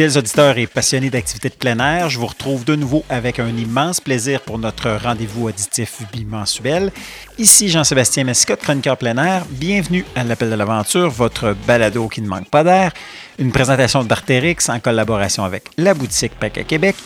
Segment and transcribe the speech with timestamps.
[0.00, 3.54] Fidèles auditeurs et passionnés d'activités de plein air, je vous retrouve de nouveau avec un
[3.54, 6.90] immense plaisir pour notre rendez-vous auditif bimensuel.
[7.36, 9.44] Ici Jean-Sébastien Mescott, chroniqueur plein air.
[9.50, 12.94] Bienvenue à l'Appel de l'Aventure, votre balado qui ne manque pas d'air.
[13.38, 16.96] Une présentation d'Artérix en collaboration avec la boutique PAC à Québec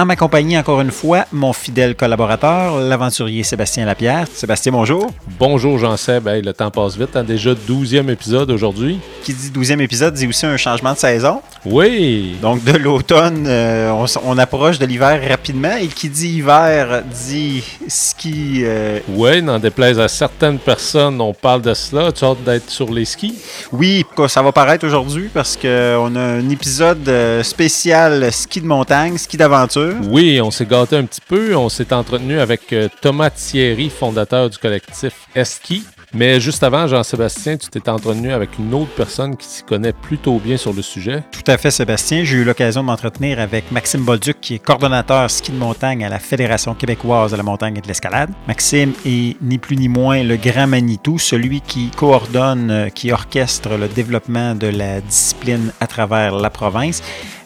[0.00, 4.26] en ma compagnie, encore une fois, mon fidèle collaborateur, l'aventurier Sébastien Lapierre.
[4.32, 5.10] Sébastien, bonjour.
[5.38, 6.26] Bonjour Jean-Seb.
[6.26, 7.16] le temps passe vite.
[7.16, 7.24] Hein?
[7.24, 8.98] Déjà 12e épisode aujourd'hui.
[9.22, 11.42] Qui dit 12e épisode dit aussi un changement de saison.
[11.66, 12.36] Oui.
[12.40, 13.92] Donc de l'automne, euh,
[14.24, 15.76] on, approche de l'hiver rapidement.
[15.76, 18.62] Et qui dit hiver dit ski.
[18.64, 22.10] Euh, oui, n'en déplaise à certaines personnes, on parle de cela.
[22.10, 23.34] Tu as hâte d'être sur les skis?
[23.70, 29.18] Oui, ça va paraître aujourd'hui parce qu'on a un épisode euh, spécial ski de montagne,
[29.18, 29.89] ski d'aventure.
[30.08, 31.56] Oui, on s'est gâté un petit peu.
[31.56, 35.84] On s'est entretenu avec euh, Thomas Thierry, fondateur du collectif Eski.
[36.12, 40.40] Mais juste avant, Jean-Sébastien, tu t'es entretenu avec une autre personne qui s'y connaît plutôt
[40.40, 41.22] bien sur le sujet.
[41.30, 42.24] Tout à fait, Sébastien.
[42.24, 46.08] J'ai eu l'occasion de m'entretenir avec Maxime Bolduc, qui est coordonnateur ski de montagne à
[46.08, 48.30] la Fédération québécoise de la montagne et de l'escalade.
[48.48, 53.76] Maxime est ni plus ni moins le grand Manitou, celui qui coordonne, euh, qui orchestre
[53.76, 57.02] le développement de la discipline à travers la province.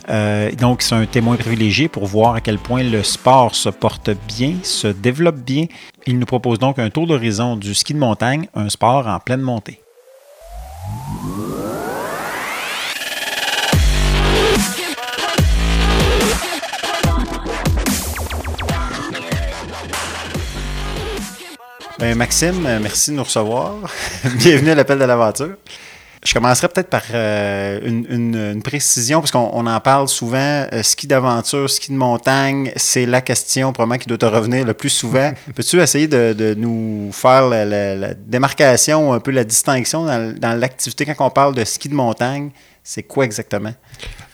[0.08, 4.10] Euh, donc, c'est un témoin privilégié pour voir à quel point le sport se porte
[4.28, 5.66] bien, se développe bien.
[6.06, 9.41] Il nous propose donc un tour d'horizon du ski de montagne, un sport en pleine
[9.41, 9.80] montée.
[21.98, 23.77] Ben, Maxime, merci de nous recevoir.
[24.36, 25.56] Bienvenue à l'appel de l'aventure.
[26.25, 30.66] Je commencerai peut-être par euh, une, précision, parce qu'on en parle souvent.
[30.72, 34.72] Euh, ski d'aventure, ski de montagne, c'est la question probablement qui doit te revenir le
[34.72, 35.33] plus souvent.
[35.55, 41.04] Peux-tu essayer de, nous faire la, démarcation, un peu la distinction dans l'activité?
[41.04, 42.50] Quand on parle de ski de montagne?
[42.82, 43.72] C'est quoi exactement?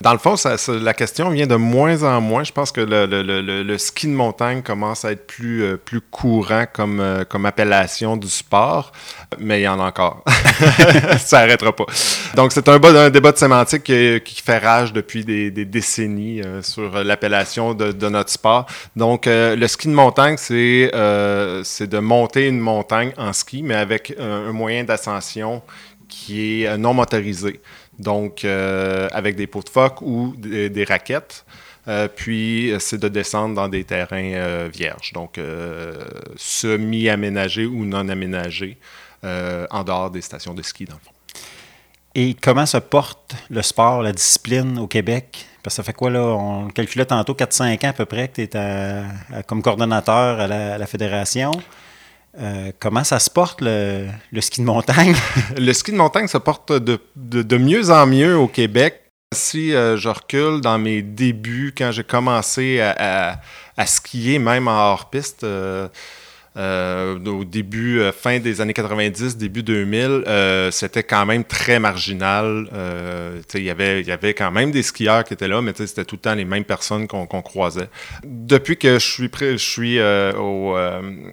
[0.01, 0.35] Dans le fond,
[0.81, 2.43] la question vient de moins en moins.
[2.43, 5.77] Je pense que le, ski de montagne commence à être plus, euh,
[6.11, 8.93] courant comme, euh, comme appellation du sport,
[9.39, 10.25] mais il y en a encore.
[11.19, 11.85] ça n'arrêtera pas.
[12.35, 17.05] Donc, c'est un, un, débat de sémantique qui, fait rage depuis des, décennies euh, sur
[17.05, 18.65] l'appellation de, notre sport.
[18.97, 24.53] Donc, le ski de montagne, c'est de monter une montagne en ski, mais avec un
[24.53, 25.61] moyen d'ascension
[26.09, 27.61] qui est non motorisé
[28.01, 31.45] donc euh, avec des pots de phoque ou des, raquettes.
[31.89, 35.39] Euh, puis, c'est de descendre dans des terrains euh, vierges, donc
[36.37, 38.79] semi-aménagés ou non aménagés,
[39.23, 41.13] en dehors des stations de ski, dans le fond.
[42.15, 45.47] Et comment se porte le sport, la discipline au Québec?
[45.63, 46.23] Parce que ça fait quoi, là?
[46.23, 50.87] On calculait tantôt 4-5 ans à peu près que tu es comme coordonnateur à la
[50.87, 51.53] fédération.
[52.39, 54.09] Euh, comment ça se porte le,
[54.41, 55.15] ski de montagne?
[55.57, 59.03] le ski de montagne se porte de, mieux en mieux au Québec.
[59.33, 63.41] Si euh, je recule dans mes débuts, quand j'ai commencé à,
[63.87, 65.89] skier, même en hors-piste, euh,
[66.57, 71.79] euh, au début, euh, fin des années 90, début 2000, euh, c'était quand même très
[71.79, 72.67] marginal.
[73.55, 76.35] il y avait, quand même des skieurs qui étaient là, mais c'était tout le temps
[76.35, 77.89] les mêmes personnes qu'on croisait.
[78.25, 80.77] Depuis que je suis, je suis au,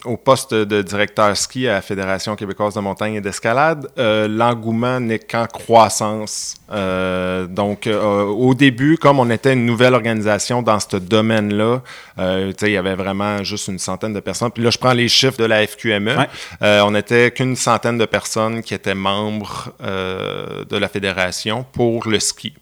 [0.05, 5.19] au, poste de directeur ski à la Fédération québécoise de montagne et d'escalade, l'engouement n'est
[5.19, 6.55] qu'en croissance.
[6.69, 11.81] donc, au début, comme on était une nouvelle organisation dans ce domaine-là,
[12.19, 14.51] il y avait vraiment juste une centaine de personnes.
[14.51, 16.15] Puis là, je prends les chiffres de la FQME.
[16.61, 22.07] Euh, on n'était qu'une centaine de personnes qui étaient membres euh, de la fédération pour
[22.07, 22.53] le ski.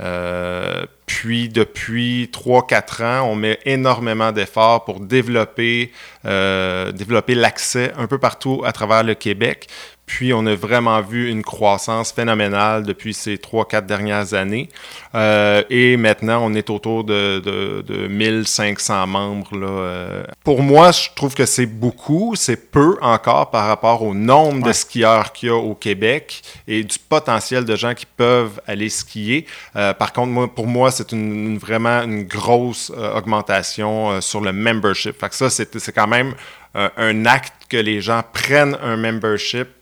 [0.00, 5.92] Euh, puis depuis 3-4 ans, on met énormément d'efforts pour développer,
[6.24, 9.66] développer l'accès un peu partout à travers le Québec.
[10.10, 14.68] Puis, on a vraiment vu une croissance phénoménale depuis ces trois, quatre dernières années.
[15.14, 19.56] Euh, et maintenant, on est autour de, de, 1500 membres.
[19.56, 19.68] Là.
[19.68, 20.24] Euh.
[20.42, 24.72] Pour moi, je trouve que c'est beaucoup, c'est peu encore par rapport au nombre de
[24.72, 29.46] skieurs qu'il y a au Québec et du potentiel de gens qui peuvent aller skier.
[29.76, 35.18] Euh, par contre, moi, pour moi, c'est une, vraiment une grosse augmentation sur le membership.
[35.18, 36.34] Fait que ça, c'est quand même
[36.74, 39.79] un acte que les gens prennent un membership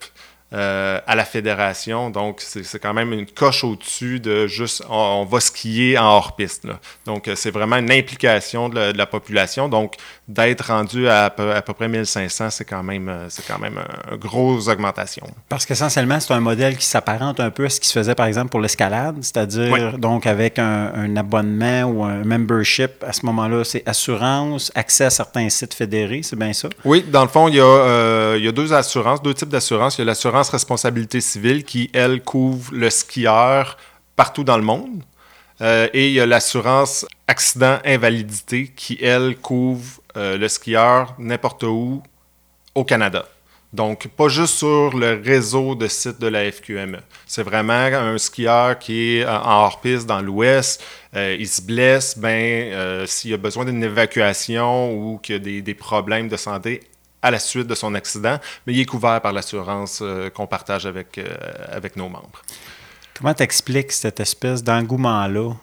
[0.55, 2.09] euh, à la fédération.
[2.09, 6.67] Donc, c'est quand même une coche au-dessus de juste on, va skier en hors-piste.
[7.05, 9.69] Donc, euh, c'est vraiment une implication de la, population.
[9.69, 9.97] Donc,
[10.27, 13.79] d'être rendu à, à peu, près 1500, c'est quand même, euh, c'est quand même
[14.11, 15.27] une grosse augmentation.
[15.51, 18.25] Parce qu'essentiellement, c'est un modèle qui s'apparente un peu à ce qui se faisait, par
[18.25, 23.05] exemple, pour l'escalade, c'est-à-dire donc avec un, abonnement ou un membership.
[23.07, 26.71] À ce moment-là, c'est assurance, accès à certains sites fédérés, c'est bien ça?
[26.87, 29.99] Oui, dans le fond, il y a, il y a deux assurances, deux types d'assurances.
[29.99, 33.77] Il y a l'assurance responsabilité civile qui, elle, couvre le skieur
[34.17, 35.03] partout dans le monde.
[35.61, 42.03] et il y a l'assurance accident-invalidité qui, elle, couvre le skieur n'importe où
[42.75, 43.27] au Canada.
[43.73, 47.01] Donc, pas juste sur le réseau de sites de la FQME.
[47.27, 50.83] C'est vraiment un skieur qui est en hors-piste dans l'Ouest,
[51.15, 55.61] euh, il se blesse, ben, euh, s'il a besoin d'une évacuation ou qu'il y a
[55.61, 56.81] des, problèmes de santé
[57.23, 60.87] à la suite de son accident, mais il est couvert par l'assurance euh, qu'on partage
[60.87, 61.21] avec,
[61.71, 62.43] avec nos membres.
[63.15, 65.55] Comment t'expliques cette espèce d'engouement-là?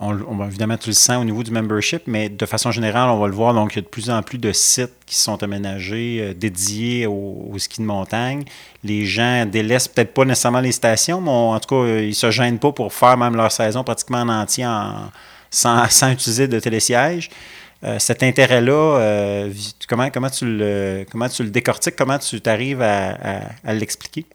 [0.00, 3.26] On, évidemment, tu le sens au niveau du membership, mais de façon générale, on va
[3.26, 3.54] le voir.
[3.54, 7.06] Donc, il y a de plus en plus de sites qui sont aménagés, euh, dédiés
[7.06, 8.44] au, ski de montagne.
[8.84, 12.30] Les gens délaissent peut-être pas nécessairement les stations, mais en tout cas, euh, ils se
[12.30, 14.66] gênent pas pour faire même leur saison pratiquement en entier
[15.50, 17.30] sans, utiliser de télésiège.
[17.84, 19.48] Euh, cet intérêt-là,
[19.88, 24.26] comment, comment, tu le, comment tu le décortiques, comment tu arrives à, à l'expliquer?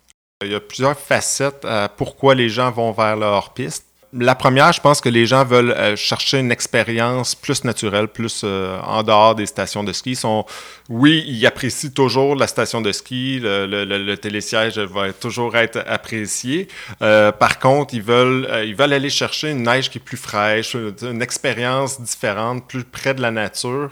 [0.43, 3.85] Il y a plusieurs facettes à pourquoi les gens vont vers leur piste
[4.15, 8.41] la première, je pense que les gens veulent euh, chercher une expérience plus naturelle, plus
[8.43, 10.15] euh, en dehors des stations de ski.
[10.15, 10.45] sont,
[10.89, 16.67] oui, ils apprécient toujours la station de ski, le, télésiège va toujours être apprécié.
[17.01, 20.75] Euh, par contre, ils veulent, ils veulent aller chercher une neige qui est plus fraîche,
[20.75, 23.91] une expérience différente, plus près de la nature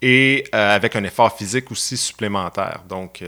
[0.00, 2.82] et avec un effort physique aussi supplémentaire.
[2.88, 3.22] Donc,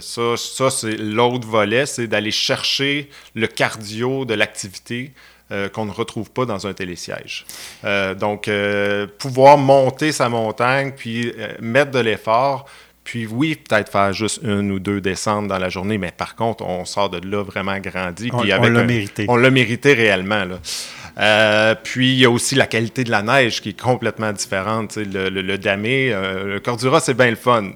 [0.00, 5.12] ça, ça c'est l'autre volet, c'est d'aller chercher le cardio de l'activité
[5.52, 7.46] euh, qu'on ne retrouve pas dans un télésiège.
[7.84, 12.66] Euh, donc, euh, pouvoir monter sa montagne, puis mettre de l'effort,
[13.04, 16.64] puis oui, peut-être faire juste une ou deux descentes dans la journée, mais par contre,
[16.64, 18.28] on sort de là vraiment grandi.
[18.32, 19.26] On, on l'a mérité.
[19.28, 20.46] On l'a mérité réellement.
[21.84, 24.96] puis il y a aussi la qualité de la neige qui est complètement différente.
[24.96, 27.70] Le, le, le, damé, le Cordura, c'est bien le fun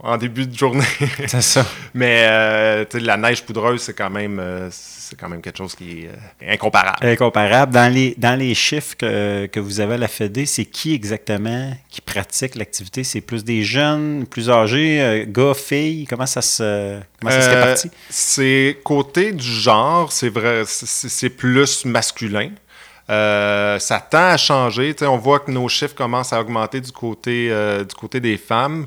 [0.00, 0.84] en début de journée.
[1.26, 1.66] c'est ça.
[1.94, 6.02] Mais euh, la neige poudreuse, c'est quand même euh, c'est quand même quelque chose qui
[6.02, 7.06] est euh, incomparable.
[7.06, 7.72] Incomparable.
[7.72, 11.72] Dans les, dans les chiffres que, que vous avez à la FED, c'est qui exactement
[11.88, 13.04] qui pratique l'activité?
[13.04, 16.06] C'est plus des jeunes, plus âgés, gars, filles?
[16.08, 17.90] Comment ça se, comment ça se répartit?
[18.10, 22.50] C'est côté du genre, c'est vrai, c'est plus masculin.
[23.08, 24.94] ça tend à changer.
[25.02, 27.48] on voit que nos chiffres commencent à augmenter du côté,
[27.88, 28.86] du côté des femmes.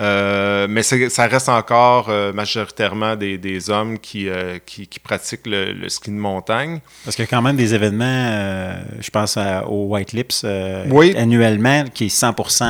[0.00, 6.10] Euh, mais ça reste encore euh, majoritairement des, hommes euh, qui, qui, pratiquent le, ski
[6.10, 6.80] de montagne.
[7.04, 12.06] Parce qu'il y a quand même des événements, je pense au White Lips annuellement, qui
[12.06, 12.64] est 100%,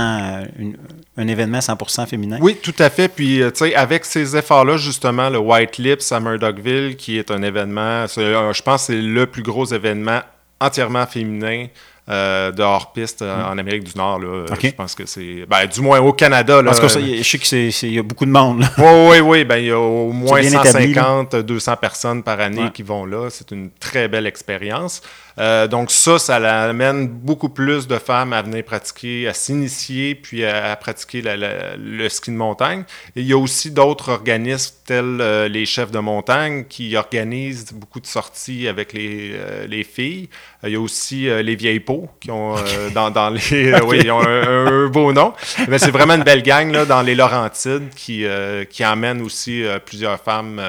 [1.16, 2.38] un événement 100% féminin.
[2.40, 3.08] Oui, tout à fait.
[3.08, 7.42] Puis, tu sais, avec ces efforts-là, justement, le White Lips à Murdochville, qui est un
[7.42, 10.20] événement, je pense que c'est le plus gros événement
[10.60, 11.66] entièrement féminin
[12.10, 14.18] euh, de hors-piste euh, en Amérique du Nord.
[14.18, 15.46] Là, Je pense que c'est.
[15.48, 16.56] Ben, du moins au Canada.
[16.60, 18.64] Là, Parce que je sais qu'il y a beaucoup de monde.
[18.78, 19.44] Oui, oui, oui.
[19.44, 23.28] Ben, il y a au moins 150, 200 personnes par année qui vont là.
[23.30, 25.02] C'est une très belle expérience.
[25.40, 30.44] Euh, donc ça, ça amène beaucoup plus de femmes à venir pratiquer, à s'initier, puis
[30.44, 32.84] à, pratiquer le ski de montagne.
[33.16, 37.72] Et il y a aussi d'autres organismes tels euh, les chefs de montagne qui organisent
[37.72, 40.28] beaucoup de sorties avec les, euh, les filles.
[40.64, 42.54] Il y a aussi les vieilles peaux qui ont
[42.94, 45.32] dans, dans, les oui, ils ont un, beau nom.
[45.68, 48.24] Mais c'est vraiment une belle gang là, dans les Laurentides qui,
[48.70, 50.60] qui amène aussi plusieurs femmes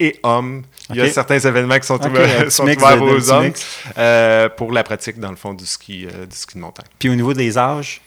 [0.00, 0.62] et hommes.
[0.88, 3.52] Il y a certains événements qui sont, ouverts, aux hommes
[3.98, 6.86] euh, pour la pratique, dans le fond, du ski, euh, du ski de montagne.
[6.98, 8.00] Puis au niveau des âges?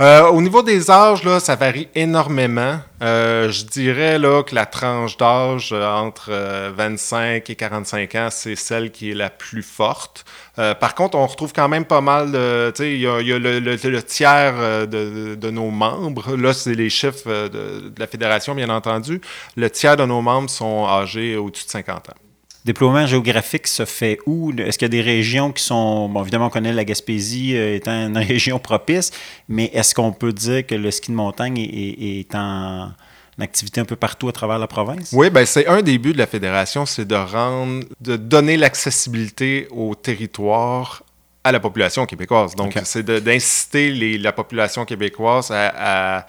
[0.00, 2.80] Euh, au niveau des âges, là, ça varie énormément.
[3.02, 6.30] je dirais là, que la tranche d'âge entre
[6.74, 10.24] 25 et 45 ans, c'est celle qui est la plus forte.
[10.56, 12.72] par contre, on retrouve quand même pas mal de...
[12.78, 16.34] Il y a, y a le, tiers de, de, nos membres.
[16.34, 19.20] Là, c'est les chiffres de, de, la fédération, bien entendu.
[19.56, 22.29] Le tiers de nos membres sont âgés au-dessus de 50 ans
[22.64, 24.52] déploiement géographique se fait où?
[24.52, 27.76] Est-ce qu'il y a des régions qui sont, bon, évidemment, on connaît la Gaspésie euh,
[27.76, 29.10] étant une région propice,
[29.48, 32.92] mais est-ce qu'on peut dire que le ski de montagne est, en
[33.38, 35.10] activité un peu partout à travers la province?
[35.12, 39.66] Oui, ben c'est un des buts de la fédération, c'est de rendre, de donner l'accessibilité
[39.70, 41.02] au territoire
[41.42, 42.54] à la population québécoise.
[42.54, 46.26] Donc, c'est d'inciter la population québécoise à à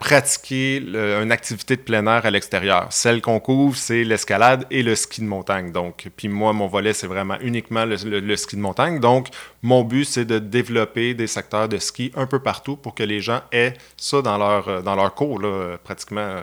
[0.00, 2.86] pratiquer une activité de plein air à l'extérieur.
[2.90, 5.70] Celle qu'on couvre, c'est l'escalade et le ski de montagne.
[5.70, 9.00] Donc, puis moi, mon volet, c'est vraiment uniquement le, ski de montagne.
[9.00, 9.28] Donc,
[9.62, 13.20] mon but, c'est de développer des secteurs de ski un peu partout pour que les
[13.20, 16.36] gens aient ça dans leur, dans leur cours, là, pratiquement.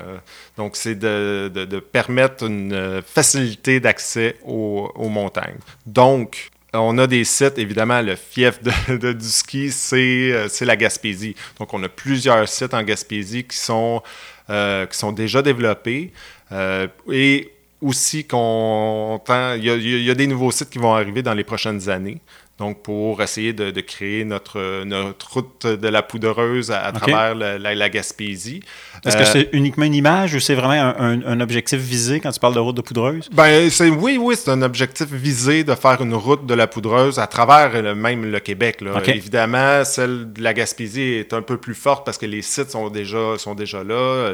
[0.58, 5.58] Donc, c'est de, de, permettre une facilité d'accès aux, aux montagnes.
[5.88, 11.36] Donc, on a des sites, évidemment, le fief de, du ski, euh, c'est la Gaspésie.
[11.60, 14.02] Donc, on a plusieurs sites en Gaspésie qui sont,
[14.50, 16.12] euh, qui sont déjà développés.
[16.52, 17.52] Euh, et
[17.82, 22.22] aussi il y, a des nouveaux sites qui vont arriver dans les prochaines années.
[22.64, 28.62] Donc pour essayer de, créer notre, notre route de la poudreuse à, travers la, Gaspésie.
[29.06, 32.56] Est-ce que c'est uniquement une image ou c'est vraiment un, objectif visé quand tu parles
[32.56, 33.30] de route de poudreuse?
[33.34, 37.28] Ben, oui, oui, c'est un objectif visé de faire une route de la poudreuse à
[37.28, 38.80] travers le, même le Québec.
[39.08, 42.90] Évidemment, celle de la Gaspésie est un peu plus forte parce que les sites sont
[42.90, 44.34] déjà, sont déjà là,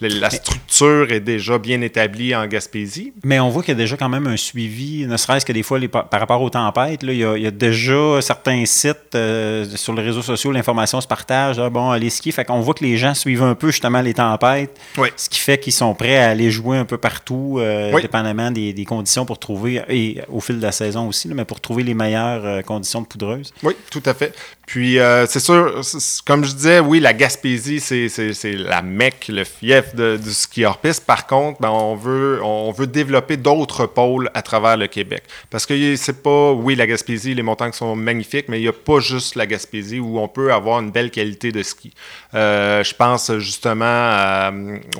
[0.00, 3.14] la structure est déjà bien établie en Gaspésie.
[3.24, 5.62] Mais on voit qu'il y a déjà quand même un suivi, ne serait-ce que des
[5.62, 7.05] fois par rapport aux tempêtes.
[7.12, 11.58] Il, y a, déjà certains sites euh, sur les réseaux sociaux, l'information se partage.
[11.70, 12.32] bon, aller skier.
[12.32, 14.78] Fait qu'on voit que les gens suivent un peu justement les tempêtes.
[15.16, 18.84] Ce qui fait qu'ils sont prêts à aller jouer un peu partout, euh, dépendamment des,
[18.86, 22.44] conditions pour trouver, et au fil de la saison aussi, mais pour trouver les meilleures
[22.44, 23.52] euh, conditions de poudreuse.
[23.62, 24.34] Oui, tout à fait.
[24.66, 25.80] Puis, c'est sûr,
[26.26, 31.06] comme je disais, oui, la Gaspésie, c'est la mecque, le fief du ski hors piste.
[31.06, 35.22] Par contre, ben, on, veut, on veut développer d'autres pôles à travers le Québec.
[35.50, 38.72] Parce que c'est pas, oui, la Gaspésie, les montagnes sont magnifiques, mais il n'y a
[38.72, 41.92] pas juste la Gaspésie où on peut avoir une belle qualité de ski.
[42.34, 44.50] Euh, je pense justement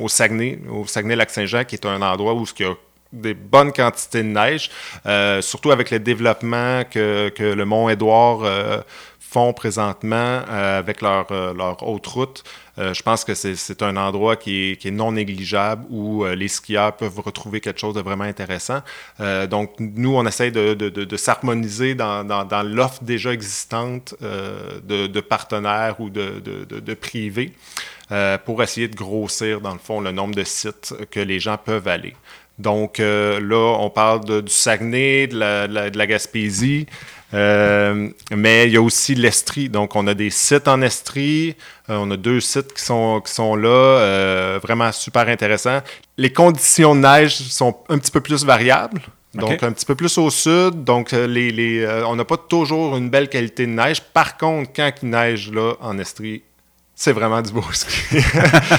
[0.01, 2.75] au Saguenay, au Saguenay-Lac-Saint-Jean, qui est un endroit où il y a
[3.13, 4.71] des bonnes quantités de neige,
[5.07, 8.81] euh, surtout avec le développement que, que le Mont-Édouard euh,
[9.29, 10.17] font présentement
[10.49, 12.45] euh, avec leur, euh, leur haute route.
[12.79, 16.49] Euh, je pense que c'est un endroit qui est, qui est, non négligeable où les
[16.49, 18.83] skieurs peuvent retrouver quelque chose de vraiment intéressant.
[19.51, 25.21] donc, nous, on essaie de, de, de, s'harmoniser dans, dans, dans l'offre déjà existante de,
[25.21, 27.53] partenaires ou de, de privés
[28.45, 31.89] pour essayer de grossir, dans le fond, le nombre de sites que les gens peuvent
[31.89, 32.15] aller.
[32.59, 36.87] Donc là, on parle du Saguenay, de la, de la Gaspésie.
[37.35, 39.69] Euh, mais il y a aussi l'Estrie.
[39.69, 41.57] Donc, on a des sites en Estrie.
[41.91, 45.81] Euh, on a deux sites qui sont, qui sont là, euh, vraiment super intéressants.
[46.17, 49.01] Les conditions de neige sont un petit peu plus variables.
[49.35, 50.85] Donc, un petit peu plus au sud.
[50.85, 54.01] Donc, les, les on n'a pas toujours une belle qualité de neige.
[54.01, 56.43] Par contre, quand il neige là, en Estrie,
[56.95, 58.17] c'est vraiment du beau ski.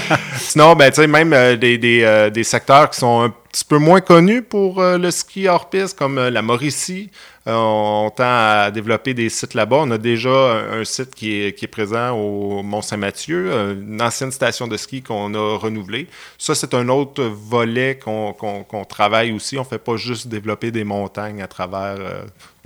[0.36, 4.82] Sinon, ben, même des, des, des, secteurs qui sont un petit peu moins connus pour
[4.82, 7.08] le ski hors piste, comme la Mauricie,
[7.56, 9.78] on tend à développer des sites là-bas.
[9.80, 14.76] On a déjà un, site qui est, présent au Mont-Saint-Mathieu, euh, une ancienne station de
[14.76, 16.08] ski qu'on a renouvelée.
[16.36, 19.56] Ça, c'est un autre volet qu'on travaille aussi.
[19.56, 21.96] On ne fait pas juste développer des montagnes à travers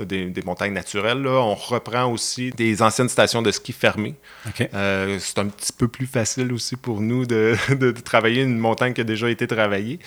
[0.00, 1.26] euh, des, montagnes naturelles.
[1.26, 4.14] On reprend aussi des anciennes stations de ski fermées.
[4.56, 7.54] c'est un petit peu plus facile aussi pour nous de,
[8.04, 9.98] travailler une montagne qui a déjà été travaillée.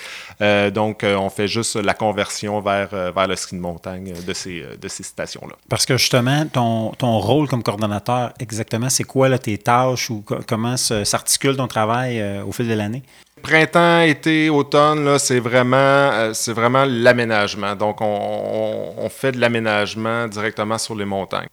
[0.74, 4.76] donc, on fait juste la conversion vers, vers le ski de montagne de ces, euh,
[4.78, 5.56] de ces stations-là.
[5.70, 10.24] Parce que justement, ton, ton rôle comme coordonnateur, exactement, c'est quoi là, tes tâches ou
[10.48, 13.04] comment s'articule ton travail euh, au fil de l'année?
[13.46, 17.76] Printemps, été, automne, c'est vraiment, euh, c'est vraiment l'aménagement.
[17.76, 21.48] Donc, on, fait de l'aménagement directement sur les montagnes.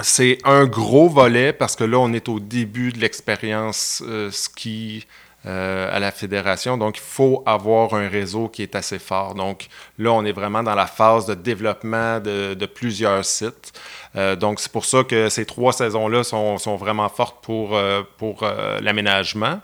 [0.00, 5.06] C'est un gros volet parce que là, on est au début de l'expérience ski,
[5.46, 6.76] euh, à la fédération.
[6.76, 9.36] Donc, il faut avoir un réseau qui est assez fort.
[9.36, 13.72] Donc, là, on est vraiment dans la phase de développement de, de plusieurs sites.
[14.16, 18.02] Euh, donc, c'est pour ça que ces trois saisons-là sont, sont, vraiment fortes pour, euh,
[18.16, 18.44] pour
[18.80, 19.60] l'aménagement.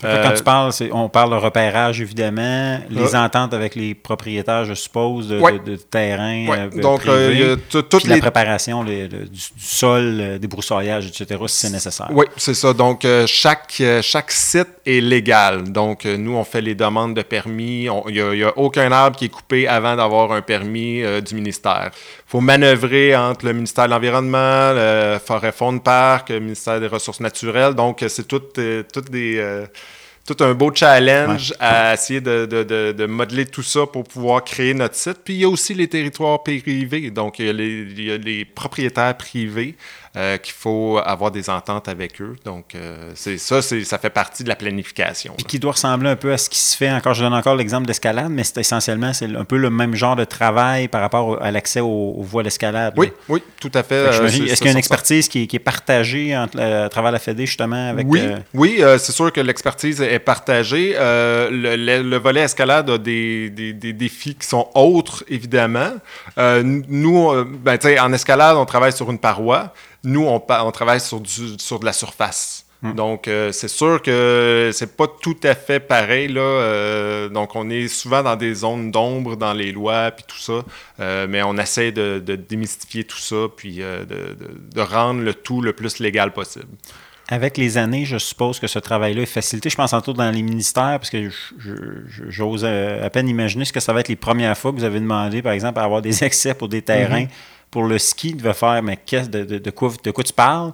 [0.00, 3.24] quand euh, tu parles, on parle de repérage, évidemment, les ah.
[3.24, 6.46] ententes avec les propriétaires, je suppose, de, de, terrain.
[6.48, 9.08] Euh, Donc, euh, il y a toute la préparation du,
[9.58, 12.08] sol, des broussailляges, etc., si c'est nécessaire.
[12.12, 12.72] Oui, c'est ça.
[12.72, 15.64] Donc, chaque, chaque site est légal.
[15.72, 17.88] Donc, nous, on fait les demandes de permis.
[18.08, 21.90] Il n'y a, aucun arbre qui est coupé avant d'avoir un permis du ministère.
[21.92, 26.86] Il faut manœuvrer entre le ministère de l'Environnement, le Forêt Faune Parc, le ministère des
[26.86, 27.74] Ressources naturelles.
[27.74, 28.58] Donc, c'est toutes,
[28.92, 29.66] toutes des
[30.26, 34.74] tout un beau challenge à essayer de, de, de, modeler tout ça pour pouvoir créer
[34.74, 35.18] notre site.
[35.24, 38.10] Puis il y a aussi les territoires privés, donc il y a les, il y
[38.10, 39.76] a les propriétaires privés
[40.16, 42.36] euh, qu'il faut avoir des ententes avec eux.
[42.42, 45.34] Donc, euh, c'est ça, ça fait partie de la planification.
[45.36, 47.54] Puis qui doit ressembler un peu à ce qui se fait, encore, je donne encore
[47.54, 51.42] l'exemple d'escalade, mais c'est essentiellement, c'est un peu le même genre de travail par rapport
[51.42, 52.94] à l'accès aux, voies d'escalade.
[52.96, 53.94] Oui, oui, tout à fait.
[53.94, 57.40] Euh, est-ce qu'il y a une expertise qui est, partagée entre, à travers la FED,
[57.40, 58.06] justement, avec...
[58.08, 58.22] Oui,
[58.54, 60.94] oui c'est sûr que l'expertise est partagée.
[60.96, 65.92] Le, volet escalade a des, des, défis qui sont autres, évidemment.
[66.38, 69.74] nous, ben, en escalade, on travaille sur une paroi.
[70.06, 72.64] Nous, on, on travaille sur, du, sur de la surface.
[72.80, 72.92] Hmm.
[72.92, 76.28] Donc, euh, c'est sûr que c'est pas tout à fait pareil.
[76.28, 76.40] Là.
[76.40, 80.64] Euh, donc, on est souvent dans des zones d'ombre dans les lois, puis tout ça.
[81.00, 85.98] Euh, mais on essaie de, démystifier tout ça, puis de, rendre le tout le plus
[85.98, 86.68] légal possible.
[87.28, 89.70] Avec les années, je suppose que ce travail-là est facilité.
[89.70, 91.28] Je pense en tout dans les ministères, parce que
[92.28, 95.00] j'ose à peine imaginer ce que ça va être les premières fois que vous avez
[95.00, 97.24] demandé, par exemple, à avoir des accès pour des terrains.
[97.24, 100.32] Mm-hmm pour le ski devait faire mais qu'est-ce de, de, de, quoi, de quoi tu
[100.32, 100.72] parles?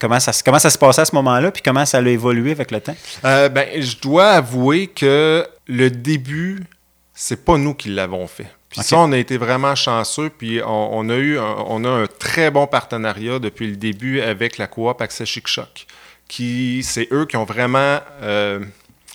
[0.00, 2.70] Comment, ça, comment ça se passait à ce moment-là, puis comment ça a évolué avec
[2.70, 2.96] le temps?
[3.26, 6.64] Euh, ben, je dois avouer que le début,
[7.12, 8.46] c'est pas nous qui l'avons fait.
[8.70, 11.90] Puis ça, on a été vraiment chanceux, puis on, on a eu un, on a
[11.90, 15.86] un très bon partenariat depuis le début avec la coop Accès Chic Choc,
[16.28, 18.60] qui c'est eux qui ont vraiment euh,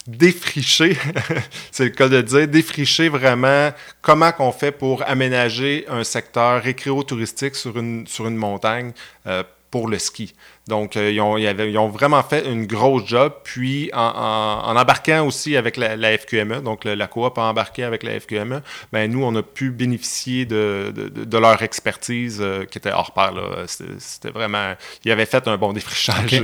[0.07, 0.98] défriché,
[1.72, 7.55] c'est le cas de dire, défriché vraiment comment qu'on fait pour aménager un secteur récréo-touristique
[7.55, 8.91] sur une, sur une montagne
[9.27, 10.36] euh, pour le ski.
[10.67, 13.33] Donc, euh, ils, ont, ils avaient- ils ont vraiment fait une grosse job.
[13.43, 17.41] Puis, en, en- en embarquant aussi avec la, la FQME, donc le- la coop a
[17.41, 18.62] embarqué avec la FQME,
[18.93, 23.33] ben, nous, on a pu bénéficier de, de- leur expertise euh, qui était hors pair.
[23.67, 24.75] C'était vraiment...
[25.03, 26.43] Ils avaient fait un bon défrichage.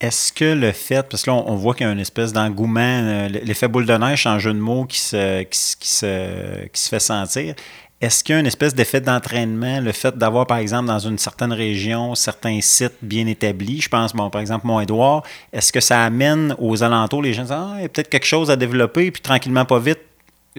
[0.00, 2.80] Est-ce que le fait, parce que là, on, voit qu'il y a une espèce d'engouement,
[2.80, 6.66] euh, l'effet boule de neige en jeu de mots qui se, qui, se- qui se,
[6.68, 7.54] qui se fait sentir,
[8.00, 11.18] est-ce qu'il y a une espèce d'effet d'entraînement, le fait d'avoir, par exemple, dans une
[11.18, 16.02] certaine région, certains sites bien établis, je pense, bon, par exemple, Mont-Édouard, est-ce que ça
[16.06, 19.10] amène aux alentours, les gens disent, ah, il y a peut-être quelque chose à développer,
[19.10, 19.98] puis tranquillement, pas vite,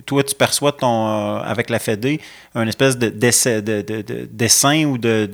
[0.06, 2.20] toi, tu perçois ton, euh, avec la FED
[2.56, 5.26] un espèce de, d'essai- de, de- de dessin ou de,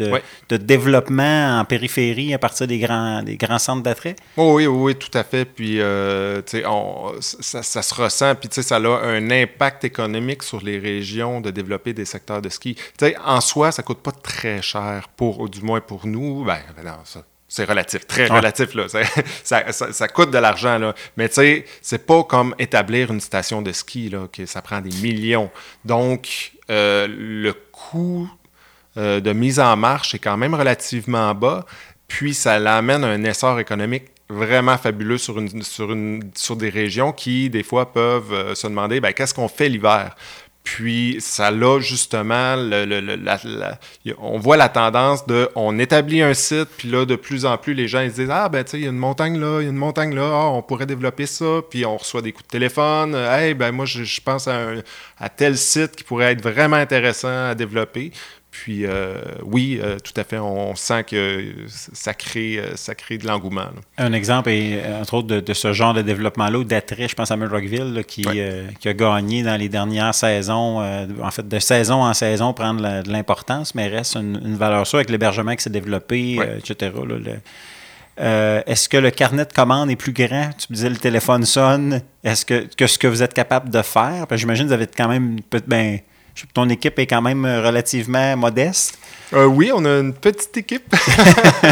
[0.57, 4.15] développement en périphérie à partir des grands, des grands centres d'attrait?
[4.35, 5.45] Oh oui, oui, oui, tout à fait.
[5.45, 8.33] Puis, euh, on- ça, ça se ressent.
[8.35, 12.41] Puis, tu sais, ça a un impact économique sur les régions de développer des secteurs
[12.41, 12.75] de ski.
[12.75, 16.43] Tu sais, en soi, ça coûte pas très cher, pour, ou du moins pour nous.
[16.43, 18.87] Ben, ben non, ça, c'est relatif, très relatif, là.
[18.89, 18.99] Ça,
[19.43, 20.93] ça, ça- ça coûte de l'argent, là.
[21.15, 24.81] Mais, tu sais, c'est pas comme établir une station de ski, là, que ça prend
[24.81, 25.49] des millions.
[25.85, 28.29] Donc, euh, le coût
[28.97, 31.65] euh, de mise en marche est quand même relativement bas,
[32.07, 36.69] puis ça l'amène à un essor économique vraiment fabuleux sur, une, sur, une, sur des
[36.69, 40.15] régions qui, des fois, peuvent euh, se demander ben, qu'est-ce qu'on fait l'hiver?
[40.75, 46.34] Puis ça l'a justement, le- le- le- on voit la tendance de, on établit un
[46.34, 48.71] site, puis là, de plus en plus, les gens ils se disent, ah ben tu
[48.71, 50.62] sais, il y a une montagne là, il y a une montagne là, ah, on
[50.62, 54.19] pourrait développer ça, puis on reçoit des coups de téléphone, Euh, hey ben moi je,
[54.21, 58.12] pense à tel site qui pourrait être vraiment intéressant à développer.
[58.63, 63.17] Puis euh, oui, euh, tout à fait, on sent que ça crée, euh, ça crée
[63.17, 63.67] de l'engouement.
[63.98, 67.30] Un exemple, est, entre autres, de, de ce genre de développement-là, ou d'attrait, je pense
[67.32, 72.04] à Rockville, là, qui, euh, a gagné dans les dernières saisons, en fait, de saison
[72.04, 75.63] en saison, prendre la- de l'importance, mais reste une, une valeur sûre avec l'hébergement qui
[75.63, 76.91] s'est développé, etc.
[77.08, 77.39] là, le-
[78.20, 80.50] euh, Est-ce que le carnet de commandes est plus grand?
[80.58, 82.02] Tu me disais le téléphone sonne.
[82.24, 84.26] Est-ce que, que ce que vous êtes capable de faire?
[84.32, 85.38] J'imagine que vous avez quand même.
[85.67, 86.00] Ben,
[86.54, 88.97] ton équipe est quand même relativement modeste.
[89.34, 90.93] Euh, oui, on a une petite équipe.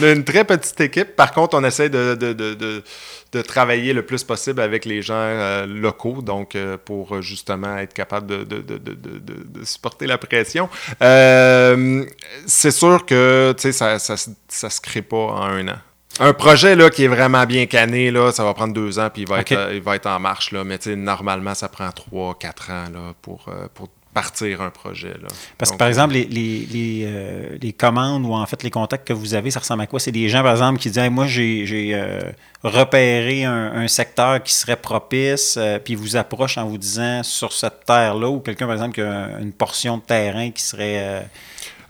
[0.00, 1.16] on a une très petite équipe.
[1.16, 5.14] Par contre, on essaie de, de, de, de- travailler le plus possible avec les gens
[5.16, 9.44] euh, locaux, donc euh, pour euh, justement être capable de, de, de, de, de- de-
[9.60, 10.68] de supporter la pression.
[11.02, 12.04] Euh,
[12.46, 15.78] c'est sûr que ça, ça, se- ça se crée pas en un an.
[16.20, 19.22] Un projet là, qui est vraiment bien canné, là, ça va prendre deux ans, puis
[19.22, 20.52] il va, être, euh, il va être en marche.
[20.52, 25.10] Là, mais normalement, ça prend trois, quatre ans là, pour, euh, pour partir un projet.
[25.10, 25.28] Là.
[25.58, 28.70] Parce que, Donc, par exemple, les, les, les, euh, les commandes ou en fait les
[28.70, 30.00] contacts que vous avez, ça ressemble à quoi?
[30.00, 32.20] C'est des gens, par exemple, qui disent Hey, Moi, j'ai euh,
[32.64, 37.22] repéré un, un secteur qui serait propice, euh, puis ils vous approchent en vous disant
[37.22, 41.24] sur cette terre-là, ou quelqu'un, par exemple, qui a une portion de terrain qui serait,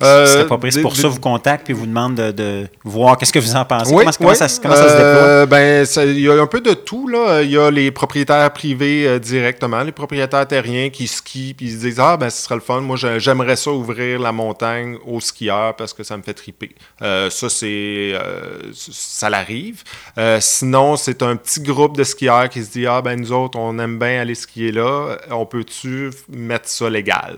[0.03, 0.75] euh, Euh, serait propice.
[0.77, 3.57] des- Pour des- ça, vous contacte, puis vous demande de, de voir qu'est-ce que vous
[3.57, 3.93] en pensez.
[3.93, 4.37] Oui, comment comment oui.
[4.37, 5.05] ça, se- comment ça se déploie?
[5.05, 7.09] Euh, ben, il y a un peu de tout.
[7.09, 7.43] Là.
[7.43, 11.73] Il y a les propriétaires privés euh, directement, les propriétaires terriens qui skient puis ils
[11.73, 12.81] se disent Ah, ben, ce serait le fun.
[12.81, 16.75] Moi, j'aimerais ça ouvrir la montagne aux skieurs parce que ça me fait triper.
[17.03, 18.13] Euh, ça, c'est.
[18.15, 19.83] euh, ça l'arrive.
[20.17, 23.59] Euh, sinon, c'est un petit groupe de skieurs qui se dit Ah, ben, nous autres,
[23.59, 25.17] on aime bien aller skier là.
[25.31, 27.37] On peut-tu mettre ça légal?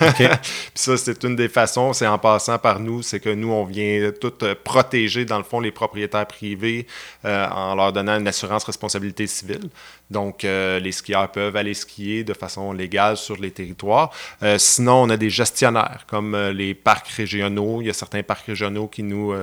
[0.74, 4.10] Ça, c'est une des façons, c'est en passant par nous, c'est que nous, on vient
[4.20, 6.86] tout euh, protéger, dans le fond, les propriétaires privés
[7.24, 9.68] euh, en leur donnant une assurance responsabilité civile.
[10.10, 14.10] Donc, euh, les skieurs peuvent aller skier de façon légale sur les territoires.
[14.58, 17.80] Sinon, on a des gestionnaires, comme les parcs régionaux.
[17.80, 19.34] Il y a certains parcs régionaux qui nous,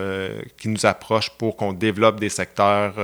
[0.57, 2.95] qui nous approchent pour qu'on développe des secteurs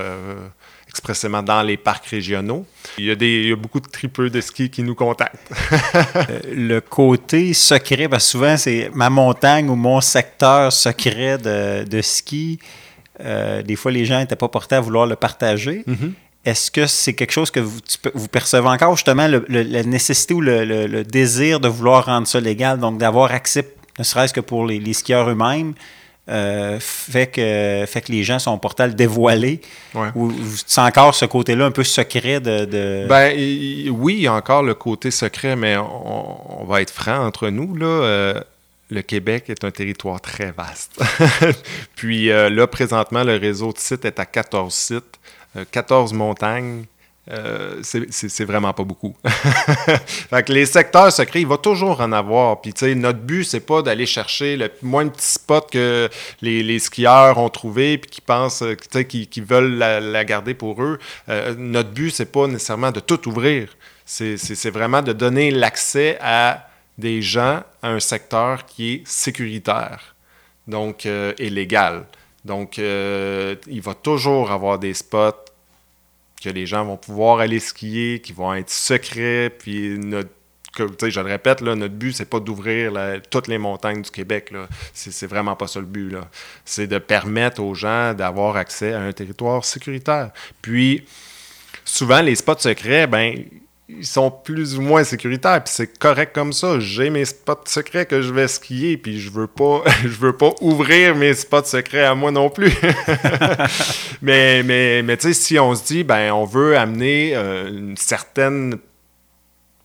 [0.98, 2.66] expressément dans les parcs régionaux.
[3.00, 5.52] Il y a, des, il y a beaucoup de tripeux de ski qui nous contactent.
[5.96, 11.84] Euh, le côté secret, parce que souvent, c'est ma montagne ou mon secteur secret de,
[11.84, 12.60] de ski.
[13.22, 15.84] Euh, des fois, les gens n'étaient pas portés à vouloir le partager.
[16.46, 19.64] Est-ce que c'est quelque chose que vous, tu peux- vous percevez encore, justement, le- le-
[19.64, 23.68] la nécessité ou le, le- le désir de vouloir rendre ça légal, donc d'avoir accès,
[23.98, 25.74] ne serait-ce que pour les, les skieurs eux-mêmes,
[26.30, 29.60] euh, fait, que, fait que les gens sont portés à le dévoiler?
[29.94, 30.08] Ouais.
[30.16, 30.34] Ou ou
[30.66, 32.66] c'est encore ce côté-là un peu secret de...
[32.66, 33.34] de- Ben
[33.92, 37.76] oui, y a encore le côté secret, mais on, on va être franc entre nous.
[37.76, 38.42] Là, Euh,
[38.90, 41.02] le Québec est un territoire très vaste.
[41.96, 45.20] Puis euh, là, présentement, le réseau de sites est à 14 sites,
[45.72, 46.86] 14 montagnes.
[47.32, 49.16] Euh, c'est vraiment pas beaucoup.
[50.30, 52.60] fait les secteurs secrets, il va toujours en avoir.
[52.60, 56.10] Puis, tu sais, notre but, c'est pas d'aller chercher le moins petit spot que
[56.42, 61.00] les, skieurs ont trouvé puis qui pensent, tu sais, qui, veulent la, garder pour eux.
[61.58, 63.70] notre but, c'est pas nécessairement de tout ouvrir.
[64.06, 70.16] C'est vraiment de donner l'accès à des gens à un secteur qui est sécuritaire,
[70.68, 72.06] donc euh, et légal.
[72.46, 75.46] Donc, euh, il va toujours avoir des spots
[76.44, 80.00] que les gens vont pouvoir aller skier, qui vont être secrets, puis
[80.76, 82.94] je le répète, là, notre but, c'est pas d'ouvrir
[83.30, 84.52] toutes les montagnes du Québec.
[84.94, 86.16] C'est vraiment pas ça le but.
[86.66, 90.32] C'est de permettre aux gens d'avoir accès à un territoire sécuritaire.
[90.62, 91.06] Puis,
[91.86, 93.46] souvent, les spots secrets, ben,
[93.90, 96.80] ils sont plus ou moins sécuritaires, puis c'est correct comme ça.
[96.80, 100.52] J'ai mes spots secrets que je vais skier, puis je veux pas, je veux pas
[100.62, 102.74] ouvrir mes spots secrets à moi non plus.
[104.22, 107.98] mais mais, mais tu sais, si on se dit, ben, on veut amener euh, une
[107.98, 108.78] certaine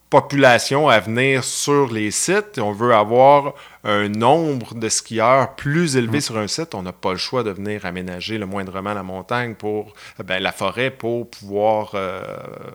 [0.09, 6.17] population à venir sur les sites, on veut avoir un nombre de skieurs plus élevé
[6.17, 6.21] mm.
[6.21, 9.53] sur un site, on n'a pas le choix de venir aménager le moindrement la montagne
[9.53, 9.93] pour
[10.23, 12.21] ben, la forêt pour pouvoir euh,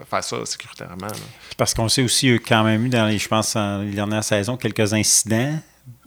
[0.09, 1.09] faire ça sécuritairement.
[1.57, 4.25] Parce qu'on sait aussi euh, quand même eu dans les, je pense, en les dernières
[4.25, 5.59] saisons, quelques incidents.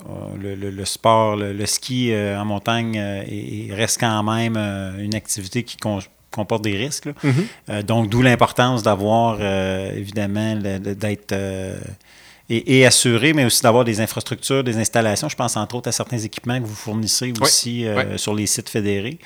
[0.10, 3.00] Euh, le, sport, le, ski en montagne
[3.72, 4.58] reste quand même
[4.98, 5.78] une activité qui
[6.32, 7.08] comporte des risques.
[7.08, 7.84] Mm-hmm.
[7.84, 11.34] donc, d'où l'importance d'avoir, évidemment, d'être
[12.50, 15.28] et, assurer, mais aussi d'avoir des infrastructures, des installations.
[15.28, 18.70] Je pense entre autres à certains équipements que vous fournissez aussi euh, sur les sites
[18.70, 19.20] fédérés.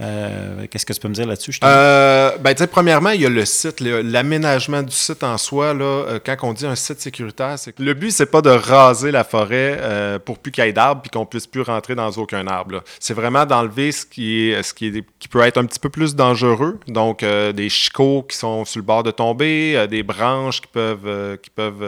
[0.00, 1.52] Euh, qu'est-ce que tu peux me dire là-dessus?
[1.62, 5.74] Euh, ben, premièrement, il y a le site, l'aménagement du site en soi.
[5.74, 9.10] Là, euh, quand on dit un site sécuritaire, c'est le but, c'est pas de raser
[9.10, 12.10] la forêt euh, pour plus qu'il y ait d'arbres puis qu'on puisse plus rentrer dans
[12.12, 12.82] aucun arbre.
[12.98, 15.90] C'est vraiment d'enlever ce qui est ce qui est qui peut être un petit peu
[15.90, 16.78] plus dangereux.
[16.88, 21.50] Donc des chicots qui sont sur le bord de tomber, des branches qui peuvent qui
[21.50, 21.84] peuvent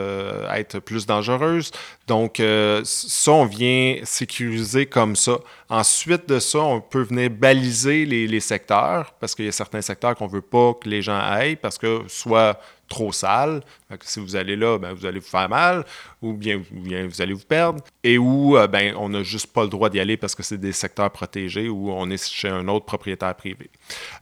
[0.55, 1.71] être plus dangereuses.
[2.07, 2.43] Donc
[2.85, 5.39] ça, on vient sécuriser comme ça.
[5.73, 10.15] Ensuite de ça, on peut venir baliser les, secteurs, parce qu'il y a certains secteurs
[10.15, 13.63] qu'on ne veut pas que les gens aillent, parce que soit trop sale,
[14.01, 15.85] si vous allez là, ben, vous allez vous faire mal,
[16.21, 19.69] ou bien, vous allez vous perdre, et où euh, ben, on n'a juste pas le
[19.69, 22.87] droit d'y aller parce que c'est des secteurs protégés ou on est chez un autre
[22.87, 23.71] propriétaire privé.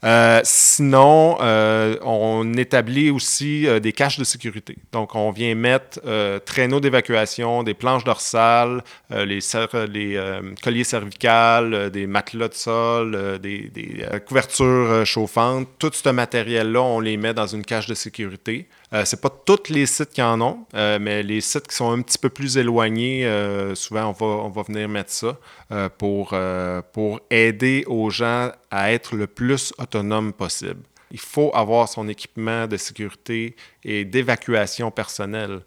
[0.04, 4.76] Euh, sinon, euh, on établit aussi des caches de sécurité.
[4.92, 6.00] Donc, on vient mettre
[6.44, 9.40] traîneaux d'évacuation, des planches dorsales, les,
[10.62, 15.68] colliers cervicales, des matelas de sol, des, des couvertures chauffantes.
[15.78, 18.68] Tout ce matériel-là, on les met dans une cache de sécurité.
[18.92, 21.92] Euh, c'est pas tous les sites qui en ont, euh, mais les sites qui sont
[21.92, 25.38] un petit peu plus éloignés, euh, souvent on va, on va venir mettre ça
[25.98, 26.35] pour,
[26.92, 30.81] pour aider aux gens à être le plus autonome possible.
[31.12, 35.61] Il faut avoir son équipement de sécurité et d'évacuation personnelle.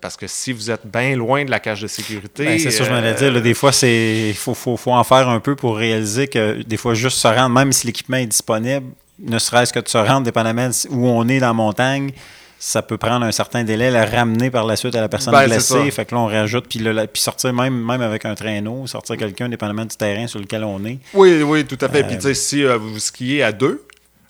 [0.00, 2.44] parce que si vous êtes bien loin de la cage de sécurité.
[2.46, 3.42] Ben, c'est ça, je m'allais dire.
[3.42, 6.94] des fois, il faut, faut, faut, en faire un peu pour réaliser que des fois,
[6.94, 8.86] juste se rendre, même si l'équipement est disponible,
[9.22, 12.12] ne serait-ce que de se rendre, dépendamment où on est dans la montagne,
[12.58, 15.46] ça peut prendre un certain délai, la ramener par la suite à la personne ben,
[15.46, 15.90] blessée.
[15.90, 19.48] Fait que là, on rajoute, puis, puis sortir même, même avec un traîneau, sortir quelqu'un,
[19.48, 20.98] dépendamment du terrain sur lequel on est.
[21.12, 22.04] Oui, oui, tout à fait.
[22.04, 23.84] puis, tu sais, si euh, vous skiez à deux,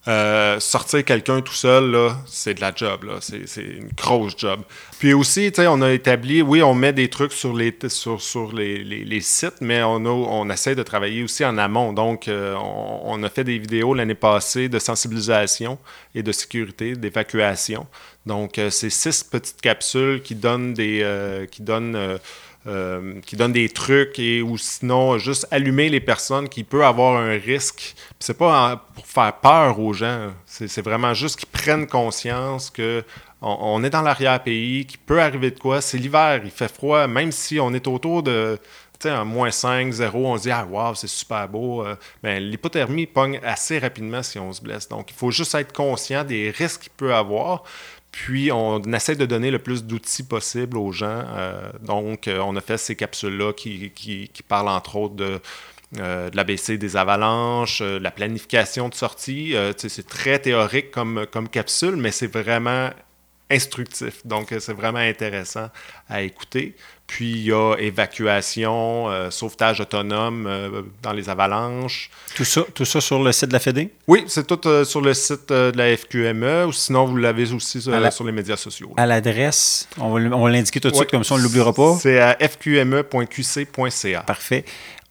[0.08, 3.06] euh, sortir quelqu'un tout seul, c'est de la job.
[3.20, 4.62] C'est, une grosse job.
[4.98, 7.72] Puis aussi, on a établi, oui, on met des trucs sur les,
[9.20, 11.92] sites, mais on essaie de travailler aussi en amont.
[11.92, 15.78] Donc, euh, on, a fait des vidéos l'année passée de sensibilisation
[16.16, 17.86] et de sécurité, d'évacuation.
[18.26, 22.18] Donc, euh, c'est six petites capsules qui donnent des, qui donnent
[22.66, 27.16] euh, qui donne des trucs et ou sinon juste allumer les personnes qui peut avoir
[27.16, 27.94] un risque.
[28.20, 33.04] C'est pas pour faire peur aux gens, c'est vraiment juste qu'ils prennent conscience que
[33.44, 35.80] on, est dans l'arrière-pays, qu'il peut arriver de quoi.
[35.80, 38.56] C'est l'hiver, il fait froid, même si on est autour de
[39.08, 41.84] un moins 5, 0, on se dit Ah, wow, c'est super beau.
[41.84, 44.88] Euh, ben, l'hypothermie pogne assez rapidement si on se blesse.
[44.88, 47.64] Donc, il faut juste être conscient des risques qu'il peut avoir.
[48.12, 51.24] Puis, on essaie de donner le plus d'outils possible aux gens.
[51.28, 55.40] Euh, donc, euh, on a fait ces capsules-là qui, parlent entre autres de,
[55.98, 59.54] euh, de l'ABC des avalanches, la planification de sortie.
[59.78, 62.90] c'est très théorique comme capsule, mais c'est vraiment
[63.50, 64.26] instructif.
[64.26, 65.70] Donc, c'est vraiment intéressant
[66.08, 66.76] à écouter.
[67.12, 72.08] Puis il y a évacuation, euh, sauvetage autonome euh, dans les avalanches.
[72.34, 73.90] Tout ça, tout ça sur le site de la Fédé?
[74.08, 77.82] Oui, c'est tout euh, sur le site de la FQME, ou sinon vous l'avez aussi
[77.82, 78.94] sur, les médias sociaux.
[78.96, 81.98] À l'adresse, on va, l'indiquer tout de suite, comme ça on ne l'oubliera pas.
[82.00, 84.20] C'est à fqme.qc.ca.
[84.22, 84.64] Parfait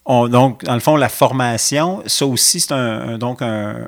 [0.07, 3.85] donc, dans le fond, la formation, ça aussi, c'est un, donc un,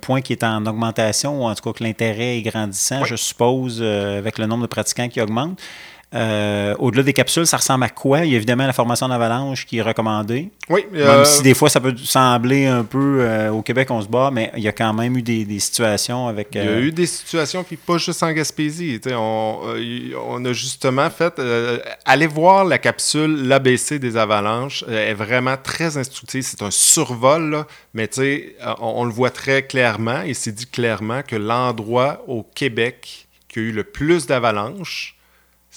[0.00, 3.78] point qui est en augmentation, ou en tout cas que l'intérêt est grandissant, je suppose,
[3.80, 5.58] euh, avec le nombre de pratiquants qui augmente.
[6.14, 8.24] Euh, au-delà des capsules, ça ressemble à quoi?
[8.24, 10.50] Il y a évidemment la formation d'avalanche qui est recommandée.
[10.68, 10.86] Oui.
[10.92, 14.06] Même euh, si des fois, ça peut sembler un peu euh, au Québec, on se
[14.06, 16.48] bat, mais il y a quand même eu des, situations avec.
[16.52, 19.00] Il y a eu des situations, puis pas juste en Gaspésie.
[19.10, 19.58] On,
[20.28, 21.40] on, a justement fait.
[22.04, 26.42] aller voir la capsule L'ABC des avalanches est vraiment très instructive.
[26.42, 30.22] C'est un survol, mais on, on le voit très clairement.
[30.22, 35.13] Il s'est dit clairement que l'endroit au Québec qui a eu le plus d'avalanches,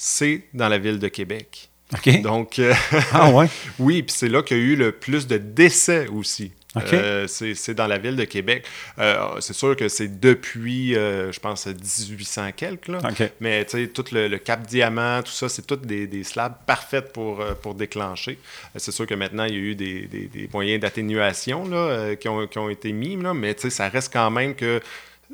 [0.00, 1.68] c'est dans la ville de Québec.
[1.92, 2.22] OK.
[2.22, 2.72] Donc, euh,
[3.12, 3.48] ah ouais?
[3.80, 6.52] oui, puis c'est là qu'il y a eu le plus de décès aussi.
[6.92, 8.64] Euh, c'est dans la ville de Québec.
[9.00, 12.86] Euh, c'est sûr que c'est depuis, je pense, 1800 quelques.
[12.86, 13.00] Là.
[13.40, 17.44] Mais tu sais, tout le, Cap Diamant, tout ça, c'est toutes des, slabs parfaites pour,
[17.62, 18.38] pour déclencher.
[18.76, 21.64] c'est sûr que maintenant, il y a eu des, des moyens d'atténuation
[22.20, 24.80] qui ont, qui, ont, été mis, là, mais ça reste quand même que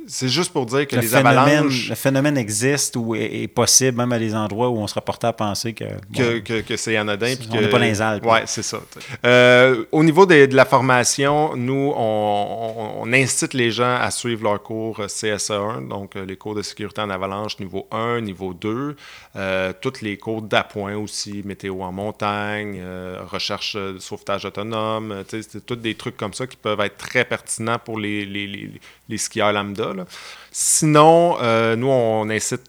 [0.07, 1.89] c'est juste pour dire que les avalanches.
[1.89, 5.33] Le phénomène existe ou est, possible, même à des endroits où on serait porté à
[5.33, 6.39] penser que.
[6.41, 7.35] que, c'est anodin.
[7.51, 8.25] on n'est pas dans les Alpes.
[8.27, 8.81] Oui, c'est ça.
[9.25, 15.01] Euh, au niveau de la formation, nous, on, incite les gens à suivre leur cours
[15.01, 18.97] CSE1, donc euh, les cours de sécurité en avalanche niveau 1, niveau 2,
[19.37, 22.83] euh, tous les cours d'appoint aussi, météo en montagne,
[23.27, 25.23] recherche de sauvetage autonome.
[25.29, 28.71] C'est tous des trucs comme ça qui peuvent être très pertinents pour les, les, les,
[29.09, 29.94] les skieurs lambda.
[30.51, 32.63] Sinon, euh, nous, on incite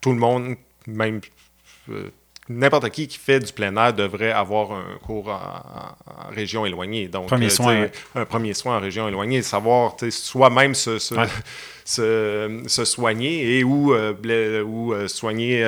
[0.00, 0.56] tout le monde,
[0.86, 1.20] même
[1.90, 2.10] euh,
[2.48, 7.08] n'importe qui qui fait du plein air devrait avoir un cours en, région éloignée.
[7.08, 11.14] Donc, premier euh, un premier soin en région éloignée, savoir soi-même se, se,
[11.88, 15.64] soigner et ou, euh, ou euh, soigner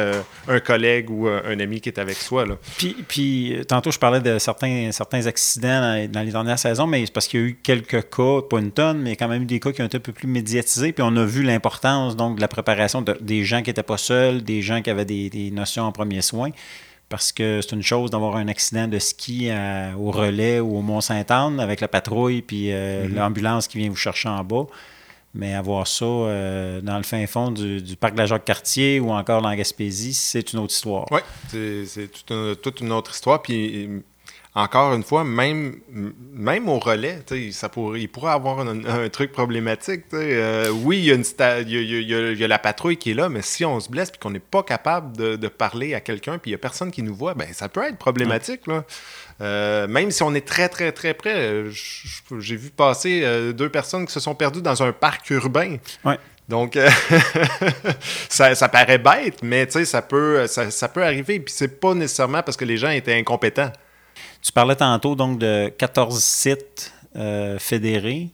[0.48, 2.46] un collègue ou un ami qui est avec soi.
[2.46, 2.56] Là.
[2.76, 7.12] Puis, puis, tantôt, je parlais de certains, certains accidents dans, les dernières saisons, mais c'est
[7.12, 9.72] parce qu'il y a eu quelques cas, pas une tonne, mais quand même des cas
[9.72, 10.92] qui ont été un peu plus médiatisés.
[10.92, 14.42] Puis on a vu l'importance donc de la préparation des gens qui n'étaient pas seuls,
[14.42, 16.50] des gens qui avaient des, des notions en premier soin
[17.11, 19.50] parce que c'est une chose d'avoir un accident de ski
[19.98, 23.16] au relais ou au Mont-Saint-Anne avec la patrouille puis euh, mhm.
[23.16, 24.66] l'ambulance qui vient vous chercher en bas.
[25.33, 29.43] Mais avoir ça euh, dans le fin fond du, parc de la Jacques-Cartier ou encore
[29.43, 31.07] dans la Gaspésie, c'est une autre histoire.
[31.12, 33.40] Oui, c'est toute, toute, une autre histoire.
[33.40, 34.03] Puis
[34.61, 40.05] encore une fois, même, même au relais, ça pourrait, il pourrait avoir un, truc problématique.
[40.12, 41.25] Euh, oui, il y, a une
[41.66, 44.31] il, y a, la patrouille qui est là, mais si on se blesse et qu'on
[44.31, 47.35] n'est pas capable de, parler à quelqu'un puis il n'y a personne qui nous voit,
[47.35, 48.66] ben, ça peut être problématique.
[48.66, 48.85] Là.
[49.40, 51.64] Euh, même si on est très, très, très près.
[52.38, 55.77] J'ai vu passer euh, deux personnes qui se sont perdues dans un parc urbain.
[56.05, 56.18] Ouais.
[56.49, 56.77] Donc,
[58.29, 61.40] ça, ça, paraît bête, mais ça peut, ça, ça peut arriver.
[61.40, 63.70] Puis c'est pas nécessairement parce que les gens étaient incompétents.
[64.42, 68.31] Tu parlais tantôt donc de 14 sites euh, fédérés.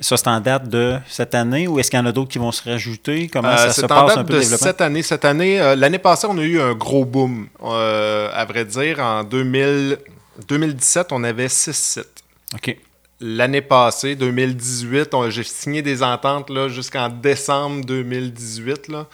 [0.00, 2.38] Ça, c'est en date de cette année ou est-ce qu'il y en a d'autres qui
[2.38, 3.28] vont se rajouter?
[3.28, 5.02] Comment euh, ça se passe un peu de cette année.
[5.02, 7.48] Cette année, euh, l'année passée, on a eu un gros boom.
[7.60, 12.22] à vrai dire, en 2017, on avait six sites.
[12.54, 12.76] OK.
[13.20, 18.88] L'année passée, 2018, j'ai signé des ententes jusqu'en décembre 2018.
[18.88, 19.06] Là.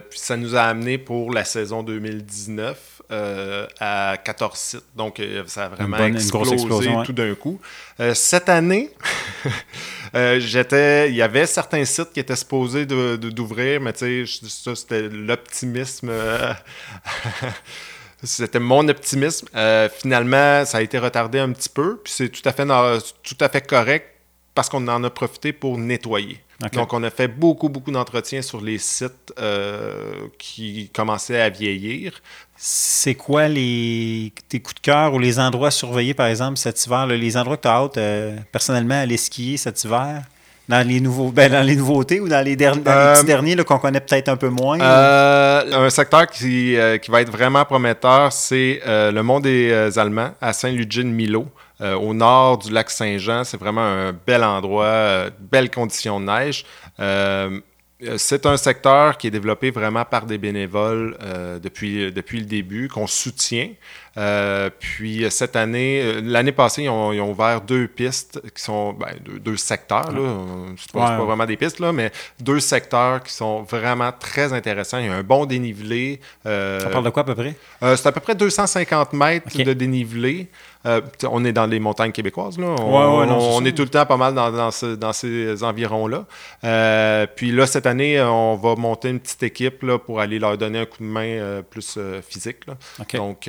[0.00, 2.95] puis ça nous a amené pour la saison 2019.
[3.12, 4.84] Euh, à 14 sites.
[4.96, 6.56] Donc, euh, ça a vraiment explosé
[7.04, 7.60] tout d'un coup.
[8.00, 8.90] Euh, cette année,
[10.38, 15.02] j'étais, il y avait certains sites qui étaient supposés d'ouvrir, mais tu sais, ça, c'était
[15.02, 16.10] l'optimisme.
[18.24, 19.46] c'était mon optimisme.
[20.00, 22.66] finalement, ça a été retardé un petit peu, puis c'est tout à fait,
[23.22, 24.08] tout à fait correct
[24.52, 26.40] parce qu'on en a profité pour nettoyer.
[26.72, 29.32] Donc, on a fait beaucoup, beaucoup d'entretiens sur les sites
[30.38, 32.20] qui commençaient à vieillir
[32.56, 37.06] c'est quoi les, tes coups de cœur ou les endroits surveillés, par exemple, cet hiver?
[37.06, 40.22] les endroits que tu as hâte, euh, personnellement, à aller skier cet hiver?
[40.68, 44.00] Dans les, nouveaux, ben, dans les nouveautés ou dans les, petits euh, derniers qu'on connaît
[44.00, 44.80] peut-être un peu moins?
[44.80, 50.52] Euh, un secteur qui, qui, va être vraiment prometteur, c'est le Mont des Allemands à
[50.52, 51.46] Saint-Ludgine-Milo.
[51.80, 56.64] au nord du lac Saint-Jean, c'est vraiment un bel endroit, belles conditions de neige.
[57.00, 57.60] Euh,
[58.16, 62.88] c'est un secteur qui est développé vraiment par des bénévoles euh, depuis, depuis le début,
[62.88, 63.70] qu'on soutient.
[64.18, 68.62] Euh, puis cette année, euh, l'année passée, ils ont, ils ont, ouvert deux pistes qui
[68.62, 70.10] sont ben, deux, deux, secteurs.
[70.10, 70.20] Là.
[70.78, 71.18] C'est pas, ouais.
[71.18, 74.98] pas, vraiment des pistes, là, mais deux secteurs qui sont vraiment très intéressants.
[74.98, 76.20] Il y a un bon dénivelé.
[76.46, 77.54] Euh, Ça parle de quoi à peu près?
[77.82, 79.64] Euh, c'est à peu près 250 mètres okay.
[79.64, 80.48] de dénivelé.
[80.86, 82.58] Euh, on est dans les montagnes québécoises.
[82.58, 82.68] Là.
[82.78, 85.12] On, ouais, ouais, non, on est tout le temps pas mal dans, dans, ce, dans
[85.12, 86.26] ces environs-là.
[86.64, 90.56] Euh, puis là, cette année, on va monter une petite équipe là, pour aller leur
[90.56, 91.98] donner un coup de main euh, plus
[92.28, 92.58] physique.
[93.00, 93.18] Okay.
[93.18, 93.48] Donc,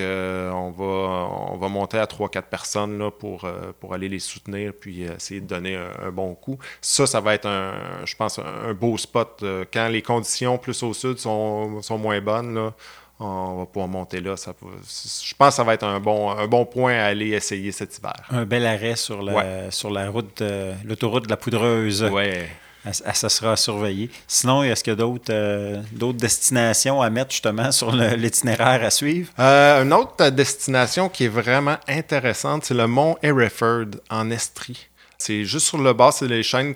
[0.58, 3.48] on, va, on va monter à 3-4 personnes là, pour,
[3.80, 6.58] pour aller les soutenir puis essayer de donner un, un, bon coup.
[6.82, 7.74] Ça, ça va être, un,
[8.06, 9.43] je pense, un beau spot.
[9.72, 12.74] quand les conditions plus au sud sont, sont moins bonnes, là,
[13.20, 14.38] on va pouvoir monter là.
[14.38, 17.72] Ça, je pense que ça va être un bon, un bon point à aller essayer
[17.72, 18.13] cet hiver.
[18.30, 19.72] Un bel arrêt sur la, ouais.
[19.72, 20.43] sur la route,
[20.84, 22.04] l'autoroute de la Poudreuse.
[22.04, 22.48] Ouais.
[22.93, 24.10] Ça sera surveillé.
[24.28, 28.89] Sinon, est-ce qu'il y a d'autres, euh, d'autres destinations à mettre justement sur l'itinéraire à
[28.89, 29.32] suivre?
[29.39, 34.88] Euh, une autre destination qui est vraiment intéressante, c'est le mont Hereford en Estrie.
[35.17, 36.73] C'est juste sur le bas, c'est les chaînes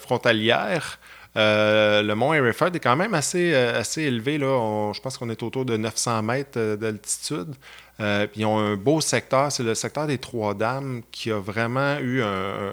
[0.00, 0.98] frontalières.
[1.36, 4.38] Euh, le mont Hereford est quand même assez, assez élevé.
[4.38, 4.92] Là.
[4.92, 7.54] Je pense qu'on est autour de 900 mètres d'altitude.
[8.00, 12.72] Ils ont un beau secteur, c'est le secteur des Trois-Dames qui a vraiment eu un,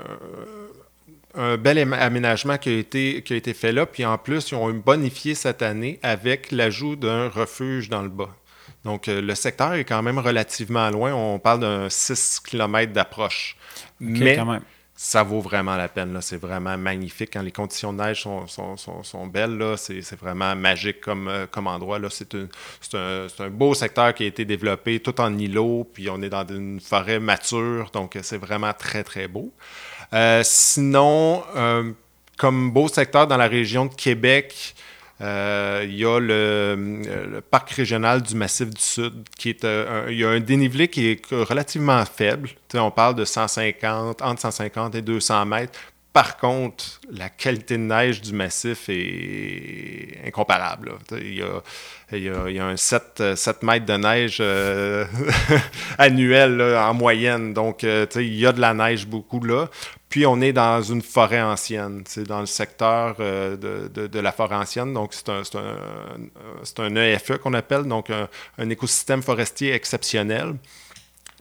[1.35, 3.85] un bel aménagement qui a, été, qui a été fait là.
[3.85, 8.29] Puis en plus, ils ont bonifié cette année avec l'ajout d'un refuge dans le bas.
[8.85, 11.13] Donc le secteur est quand même relativement loin.
[11.13, 13.55] On parle d'un 6 km d'approche.
[14.01, 14.61] Okay, Mais quand même
[14.95, 16.17] ça vaut vraiment la peine.
[16.21, 17.31] C'est vraiment magnifique.
[17.33, 21.45] Quand les conditions de neige sont, sont, sont, sont belles, c'est vraiment magique comme, euh,
[21.45, 21.99] comme endroit.
[22.09, 22.47] C'est un,
[22.93, 26.47] un, un, beau secteur qui a été développé tout en îlot, puis on est dans
[26.47, 29.51] une forêt mature, donc c'est vraiment très, très beau.
[30.13, 31.91] Euh, sinon, euh,
[32.37, 34.75] comme beau secteur dans la région de Québec,
[35.21, 40.27] euh, il y a le, parc régional du Massif du Sud, qui est un, a
[40.27, 42.49] un dénivelé qui est relativement faible.
[42.73, 45.79] on parle de 150, entre 150 et 200 mètres.
[46.13, 50.93] Par contre, la qualité de neige du massif est incomparable.
[51.11, 51.33] Il
[52.11, 55.05] y, a, un 7, 7 mètres de neige euh,
[55.97, 57.55] annuel en moyenne.
[57.55, 59.69] Donc, euh, il y a de la neige beaucoup là.
[60.07, 62.03] Puis, on est dans une forêt ancienne.
[62.27, 64.93] Dans le secteur euh, de, de, la forêt ancienne.
[64.93, 70.53] Donc, c'est un, un, un, EFE qu'on appelle, donc un, un écosystème forestier exceptionnel.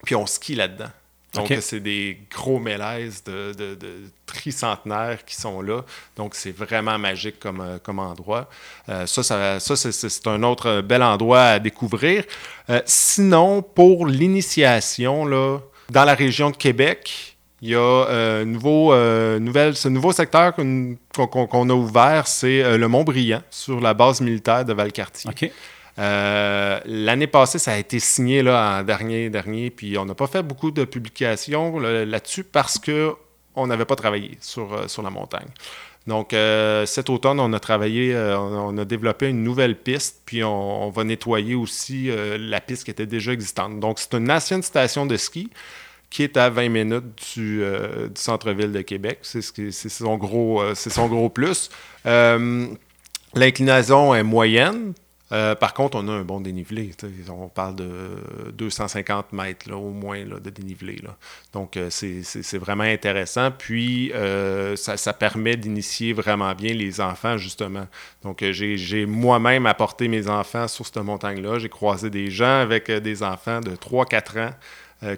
[0.03, 0.89] Puis, on skie là-dedans.
[1.33, 1.61] Donc, okay.
[1.61, 3.89] c'est des gros mélèzes de, de, de,
[4.25, 5.81] tricentenaires qui sont là.
[6.15, 8.49] Donc, c'est vraiment magique comme, comme endroit.
[8.89, 12.23] Euh, ça, ça, ça c'est un autre bel endroit à découvrir.
[12.69, 15.25] Euh, sinon, pour l'initiation,
[15.89, 20.53] dans la région de Québec, il y a euh, nouveau, euh, nouvelle, ce nouveau secteur
[20.53, 25.29] qu'on qu qu a ouvert, c'est euh, le Mont-Brillant, sur la base militaire de Valcartier.
[25.29, 25.53] Okay.
[25.99, 30.27] Euh, L'année passée, ça a été signé là, en dernier, dernier, puis on n'a pas
[30.27, 35.47] fait beaucoup de publications là-dessus parce qu'on n'avait pas travaillé sur, euh, sur la montagne.
[36.07, 40.87] Donc, euh, cet automne, on a travaillé, on a développé une nouvelle piste, puis on,
[40.87, 43.79] on va nettoyer aussi la piste qui était déjà existante.
[43.79, 45.49] Donc, c'est une ancienne station de ski
[46.09, 47.63] qui est à 20 minutes du,
[48.15, 49.19] centre-ville de Québec.
[49.21, 50.19] C'est ce son,
[50.75, 51.69] son gros plus.
[53.35, 54.93] L'inclinaison est moyenne,
[55.33, 56.91] euh, par contre, on a un bon dénivelé.
[57.29, 57.89] On parle de
[58.53, 61.01] 250 mètres au moins de dénivelé.
[61.53, 63.49] Donc, euh, c'est vraiment intéressant.
[63.51, 67.87] Puis, euh, ça, permet d'initier vraiment bien les enfants, justement.
[68.21, 71.57] Donc, j'ai moi-même apporté mes enfants sur cette montagne-là.
[71.57, 74.51] J'ai croisé des gens avec des enfants de 3-4 ans.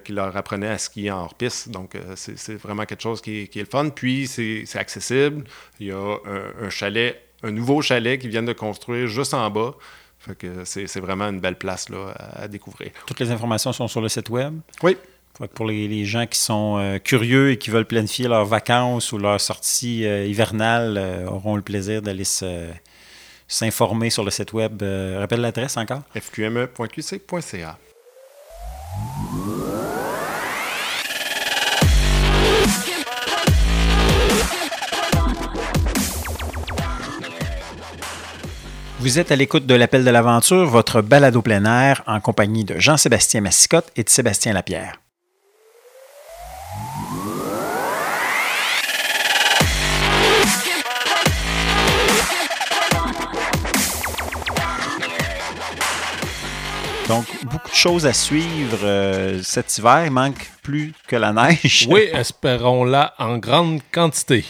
[0.04, 1.68] Qui leur apprenaient à skier en hors-piste.
[1.68, 3.88] Donc, c'est vraiment quelque chose qui est, le fun.
[3.90, 5.44] Puis, c'est accessible.
[5.78, 9.48] Il y a un, un chalet, un nouveau chalet qu'ils viennent de construire juste en
[9.48, 9.76] bas.
[10.26, 12.90] Fait que c'est vraiment une belle place là, à, découvrir.
[13.06, 14.58] Toutes les informations sont sur le site web?
[14.82, 14.96] Oui.
[15.54, 19.18] Pour les, les gens qui sont euh, curieux et qui veulent planifier leurs vacances ou
[19.18, 22.24] leur sortie euh, hivernale euh, auront le plaisir d'aller
[23.46, 24.82] s'informer sur le site web.
[25.18, 26.02] rappelle l'adresse encore?
[26.14, 27.78] fqme.qc.ca.
[38.98, 42.78] Vous êtes à l'écoute de l'appel de l'aventure, votre balado plein air en compagnie de
[42.78, 44.94] Jean-Sébastien Massicotte et de Sébastien Lapierre.
[57.06, 60.06] Donc, beaucoup de choses à suivre euh, cet hiver.
[60.06, 61.86] Il manque plus que la neige.
[61.90, 64.46] Oui, espérons-la en grande quantité.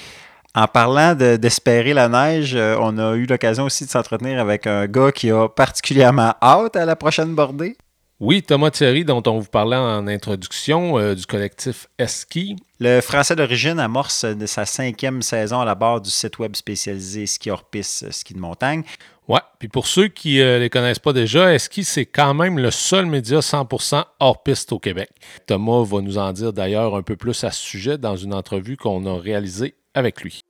[0.56, 4.66] En parlant d'espérer de, la neige, euh, on a eu l'occasion aussi de s'entretenir avec
[4.66, 7.76] un gars qui a particulièrement hâte à la prochaine bordée.
[8.20, 12.56] Oui, Thomas Thierry, dont on vous parlait en introduction, euh, du collectif Eski.
[12.80, 17.26] Le Français d'origine amorce de sa cinquième saison à la barre du site web spécialisé
[17.26, 18.82] Ski hors piste, ski de montagne.
[19.28, 22.58] Ouais, puis pour ceux qui ne euh, les connaissent pas déjà, Eski, c'est quand même
[22.58, 25.10] le seul média 100% hors piste au Québec.
[25.46, 28.76] Thomas va nous en dire d'ailleurs un peu plus à ce sujet dans une entrevue
[28.76, 30.42] qu'on a réalisée avec lui.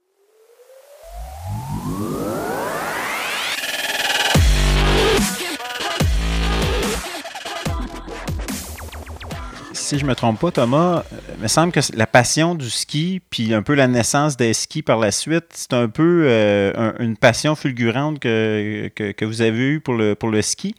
[9.87, 13.23] Si je me trompe pas, Thomas, euh, il me semble que la passion du ski,
[13.31, 17.17] puis un peu la naissance des skis par la suite, c'est un peu euh, une
[17.17, 20.75] passion fulgurante que, que, vous avez eue pour le, pour le ski.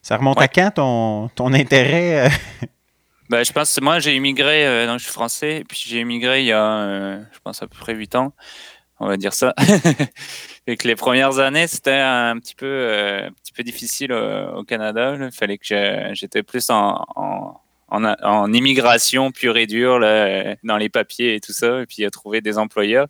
[0.00, 2.26] Ça remonte à quand ton, ton intérêt?
[2.26, 2.28] Euh?
[3.28, 6.46] Ben, je pense que moi, j'ai immigré, donc je suis français, puis j'ai immigré il
[6.46, 8.32] y a, je pense, à peu près 8 ans,
[9.00, 9.52] on va dire ça.
[10.68, 12.88] et que les premières années, c'était un petit peu,
[13.26, 15.16] un petit peu difficile au, Canada.
[15.20, 15.64] Il fallait que
[16.12, 17.60] j'étais plus en en,
[17.92, 22.58] immigration pure et dure dans les papiers et tout ça, et puis à trouver des
[22.58, 23.08] employeurs.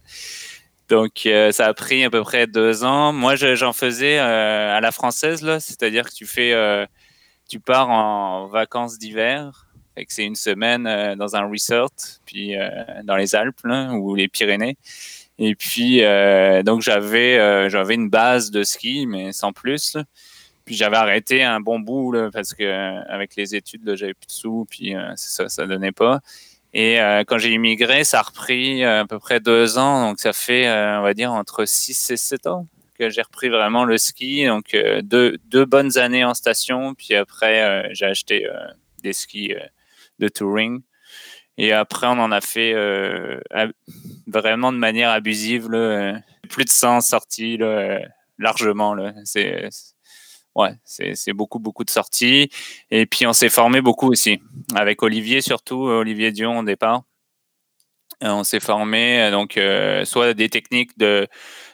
[0.88, 3.12] Donc euh, ça a pris à peu près deux ans.
[3.12, 6.86] Moi, j'en faisais euh, à la française c'est-à-dire que tu fais, euh,
[7.48, 9.66] tu pars en vacances d'hiver,
[9.96, 11.90] et que c'est une semaine dans un resort,
[12.26, 12.54] puis
[13.04, 14.76] dans les Alpes ou les Pyrénées.
[15.38, 16.02] Et puis
[16.64, 19.96] donc j'avais une base de ski, mais sans plus.
[20.66, 24.32] Puis j'avais arrêté un bon bout parce que euh, avec les études, j'avais plus de
[24.32, 26.20] sous, puis euh, ça, ça donnait pas.
[26.74, 30.32] Et euh, quand j'ai immigré, ça a repris à peu près deux ans, donc ça
[30.32, 32.66] fait, on va dire, entre six et sept ans
[32.98, 34.46] que j'ai repris vraiment le ski.
[34.46, 38.46] Donc deux, deux bonnes années en station, puis après j'ai acheté
[39.02, 39.54] des skis
[40.18, 40.82] de touring.
[41.58, 42.74] Et après, on en a fait
[44.26, 46.18] vraiment de manière abusive, là,
[46.50, 47.58] plus de 100 sorties
[48.38, 48.96] largement.
[49.24, 49.70] C'est
[50.56, 52.50] ouais, c'est beaucoup, beaucoup de sorties.
[52.90, 54.40] Et puis, on s'est formé beaucoup aussi,
[54.74, 57.04] avec Olivier surtout, Olivier Dion au départ.
[58.24, 61.26] Euh, on s'est formé euh, donc euh, soit des techniques de,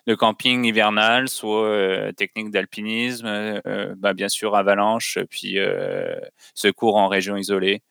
[0.09, 3.61] de camping hivernal, soit techniques d'alpinisme,
[3.97, 5.59] bah, bien sûr avalanche, puis
[6.55, 7.83] secours en région isolée.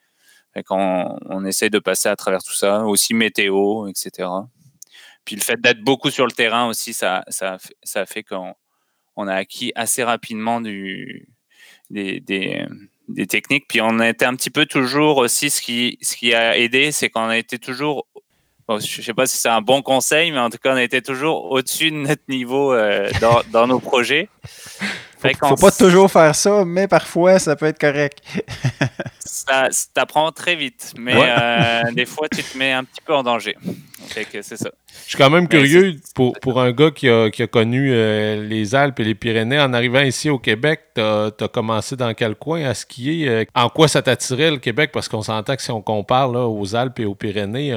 [0.69, 4.27] On, on essaie de passer à travers tout ça, aussi météo, etc.
[5.23, 8.53] Puis le fait d'être beaucoup sur le terrain aussi, ça, ça, ça fait qu'on
[9.15, 11.27] on a acquis assez rapidement du,
[11.89, 13.65] des, techniques.
[13.67, 16.91] Puis on a été un petit peu toujours aussi, ce qui, ce qui a aidé,
[16.91, 18.07] c'est qu'on a été toujours,
[18.69, 20.83] je ne sais pas si c'est un bon conseil, mais en tout cas, on a
[20.83, 24.29] été toujours au-dessus de notre niveau euh, dans, dans, nos projets.
[25.21, 28.23] Faut, faut pas toujours faire ça, mais parfois, ça peut être correct.
[29.19, 33.21] ça t'apprend très vite, mais euh, des fois, tu te mets un petit peu en
[33.21, 33.55] danger.
[34.09, 34.71] c'est ça.
[35.05, 38.47] Je suis quand même curieux pour, pour un gars qui a, qui a connu euh,
[38.47, 39.59] les Alpes et les Pyrénées.
[39.59, 43.27] En arrivant ici au Québec, tu as, commencé dans quel coin à skier?
[43.27, 44.91] Euh, en quoi ça t'attirait le Québec?
[44.93, 47.75] Parce qu'on s'entend que si on compare là, aux Alpes et aux Pyrénées,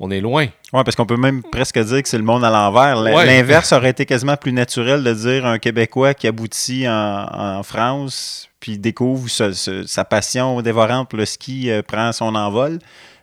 [0.00, 0.46] on est loin.
[0.72, 2.96] Oui, parce qu'on peut même presque dire que c'est le monde à l'envers.
[2.96, 8.78] L'inverse aurait été quasiment plus naturel de dire un Québécois qui aboutit en, France, puis
[8.78, 12.78] découvre sa, passion dévorante pour le ski, euh, prend son envol.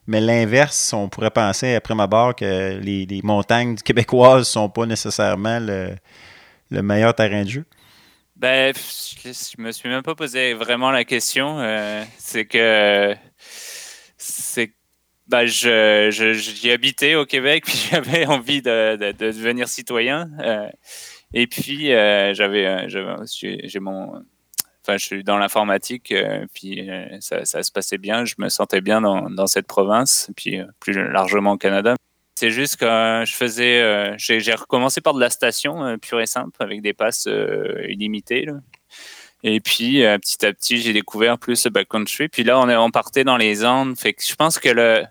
[0.07, 4.85] Mais l'inverse, on pourrait penser, après ma barre, que les, montagnes québécoises ne sont pas
[4.85, 7.65] nécessairement le, meilleur terrain de jeu.
[8.35, 11.59] Ben, je me suis même pas posé vraiment la question.
[11.59, 13.15] Euh, c'est que
[14.17, 14.71] c'est
[15.27, 20.29] bah, je, j'y habitais au Québec, puis j'avais envie de, de, devenir citoyen.
[20.39, 20.69] Euh,
[21.33, 24.23] et puis, euh, j'avais, euh, j'ai mon,
[24.87, 26.13] enfin, je suis dans l'informatique,
[26.53, 28.25] puis ça, ça, se passait bien.
[28.25, 31.95] Je me sentais bien dans, cette province, puis plus largement au Canada.
[32.35, 36.81] C'est juste que je faisais, j'ai, recommencé par de la station pure et simple, avec
[36.81, 37.27] des passes
[37.87, 38.47] illimitées.
[39.43, 42.29] Et puis, petit à petit, j'ai découvert plus le backcountry.
[42.29, 43.95] Puis là, on, partait dans les Andes.
[43.97, 45.03] Je pense que le,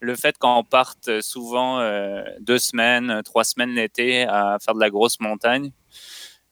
[0.00, 4.90] le fait qu'on parte souvent euh, deux semaines, trois semaines l'été à faire de la
[4.90, 5.72] grosse montagne,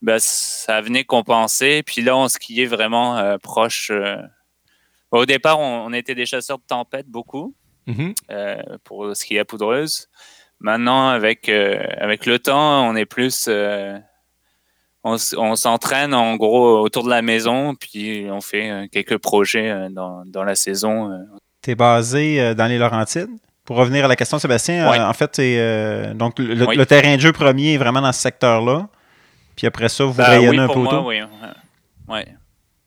[0.05, 1.83] ben, ça venait compenser.
[1.83, 3.91] Puis là, on skiait vraiment euh, proche.
[3.91, 4.17] Euh.
[5.11, 7.55] Au départ, on, était des chasseurs de tempête beaucoup
[7.87, 8.79] mm-hmm.
[8.83, 10.09] pour skier à poudreuse.
[10.59, 13.49] Maintenant, avec, avec le temps, on est plus.
[15.05, 15.17] on,
[15.57, 20.57] s'entraîne en gros autour de la maison, puis on fait quelques projets dans, dans la
[20.57, 21.11] saison.
[21.63, 23.31] Tu es basé dans les Laurentides?
[23.65, 27.33] Pour revenir à la question, Sébastien, euh, en fait, euh, donc le, terrain de jeu
[27.33, 28.89] premier est vraiment dans ce secteur-là.
[29.57, 31.07] Puis après ça, vous ben rayonnez un peu autour.
[31.07, 31.21] Oui,
[32.09, 32.27] ouais.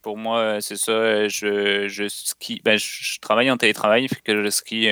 [0.01, 1.27] Pour moi, c'est ça.
[1.27, 2.61] Je, je skie.
[2.63, 4.87] Ben, je, travaille en télétravail, fait que je skie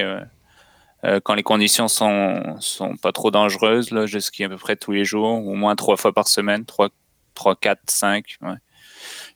[1.06, 3.92] euh, quand les conditions sont, sont pas trop dangereuses.
[3.92, 6.66] Là, je skie à peu près tous les jours, au moins trois fois par semaine,
[6.66, 6.90] trois,
[7.36, 8.38] trois quatre, cinq.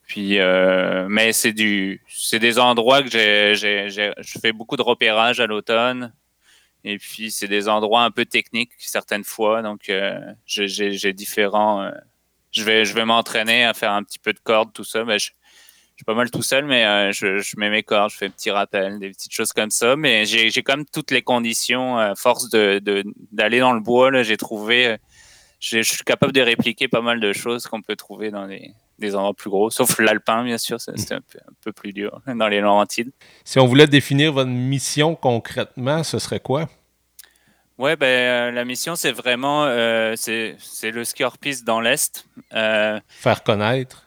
[0.08, 4.82] Puis, euh, mais c'est du, c'est des endroits que j'ai, j'ai, je fais beaucoup de
[4.82, 6.14] repérage à l'automne.
[6.84, 9.62] Et puis, c'est des endroits un peu techniques certaines fois.
[9.62, 11.92] Donc, euh, j'ai différents.
[12.50, 15.04] Euh, je vais, je vais m'entraîner à faire un petit peu de cordes, tout ça.
[15.04, 18.18] Mais je, je suis pas mal tout seul, mais euh, je, mets mes cordes, je
[18.18, 19.96] fais un petit rappel, des petites choses comme ça.
[19.96, 21.98] Mais j'ai quand même toutes les conditions.
[21.98, 24.98] À force d'aller de, d'aller dans le bois, j'ai trouvé.
[25.60, 29.16] Je suis capable de répliquer pas mal de choses qu'on peut trouver dans les, des
[29.16, 33.12] endroits plus gros, sauf l'alpin, bien sûr, peu, un peu, plus dur dans les Laurentides.
[33.44, 36.70] Si on voulait définir votre mission concrètement, ce serait quoi?
[37.80, 40.58] Ouais, ben, euh, la mission, c'est vraiment euh, c'est
[40.92, 42.26] le ski hors-piste dans l'Est.
[42.54, 44.06] Euh, faire connaître.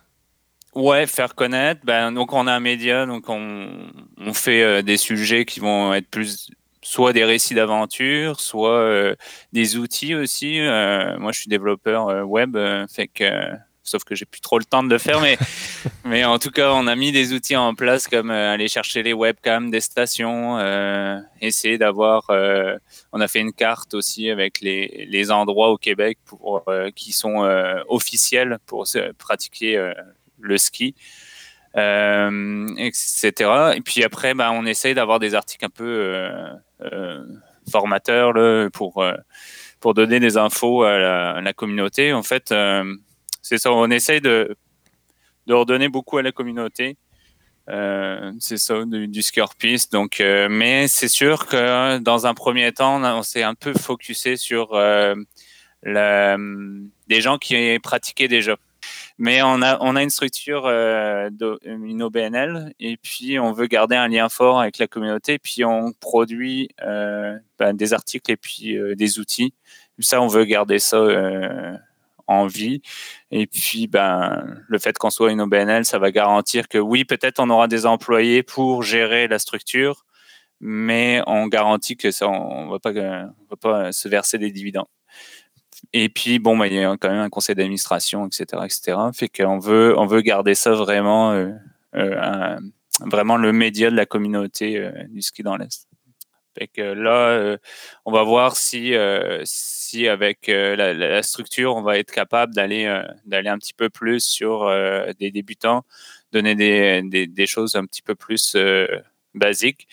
[0.75, 1.81] Ouais, faire connaître.
[1.83, 5.95] Ben, donc, on a un média, donc on, on fait euh, des sujets qui vont
[5.95, 6.51] être plus
[6.83, 9.15] soit des récits d'aventure, soit
[9.53, 10.61] des outils aussi.
[10.61, 12.59] moi, je suis développeur web,
[12.93, 13.53] fait que
[13.83, 15.37] sauf que j'ai plus trop le temps de le faire, mais,
[16.05, 19.03] mais en tout cas, on a mis des outils en place comme euh, aller chercher
[19.03, 22.31] les webcams des stations, euh, essayer d'avoir.
[22.31, 22.77] Euh,
[23.13, 26.65] on a fait une carte aussi avec les, les endroits au Québec pour,
[26.95, 27.43] qui sont
[27.89, 28.87] officiels pour
[29.19, 29.93] pratiquer
[30.41, 30.95] le ski.
[31.75, 33.51] etc.
[33.77, 36.25] Et puis après, bah, on essaye d'avoir des articles un peu
[37.71, 39.05] formateurs là, pour,
[39.81, 42.13] pour donner des infos à la, à la communauté.
[42.13, 42.53] En fait,
[43.43, 44.57] c'est ça, on essaye de,
[45.47, 46.97] de redonner beaucoup à la communauté.
[47.69, 49.23] Euh, c'est ça, du, du
[49.59, 49.93] piste.
[49.93, 54.37] Donc, euh, mais c'est sûr que dans un premier temps, on, s'est un peu focusé
[54.37, 55.15] sur euh,
[55.85, 58.57] des gens qui pratiquaient déjà.
[59.19, 64.09] Mais on a, on a une structure, une OBNL, et puis on veut garder un
[64.09, 69.55] lien fort avec la communauté, puis on produit ben, des articles et puis des outils.
[70.01, 70.99] Ça, on veut garder ça
[72.33, 72.83] en vie.
[73.31, 77.41] Et puis, ben, le fait qu'on soit une OBNL, ça va garantir que oui, peut-être
[77.41, 80.05] on aura des employés pour gérer la structure,
[80.61, 84.87] mais on garantit que ça, on va pas, va pas se verser des dividendes.
[85.93, 88.99] Et puis, bon, ben, il y a quand même un conseil d'administration, etc., etc.
[89.15, 91.51] Fait qu'on veut, on veut garder ça vraiment, euh,
[91.97, 92.59] euh,
[93.01, 95.89] vraiment le média de la communauté euh, du ski dans l'Est.
[96.59, 97.57] Fait que là, euh,
[98.05, 99.43] on va voir si, euh,
[100.09, 104.71] avec euh, la, structure, on va être capable d'aller d'aller un petit peu plus sur
[105.19, 105.85] des débutants,
[106.33, 108.57] donner des, des, choses un petit peu plus
[109.35, 109.89] basiques.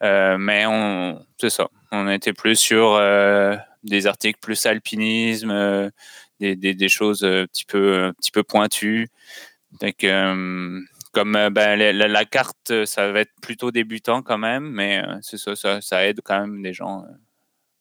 [0.00, 2.98] mais on, c'est ça, on était plus sur
[3.82, 5.90] des articles plus alpinisme,
[6.40, 9.08] des, des, choses un petit peu, un petit peu pointues.
[9.80, 10.82] Que,
[11.12, 15.18] comme euh, ben, la, carte, euh, ça va être plutôt débutant quand même, mais euh,
[15.22, 17.04] c'est ça, ça, aide quand même des gens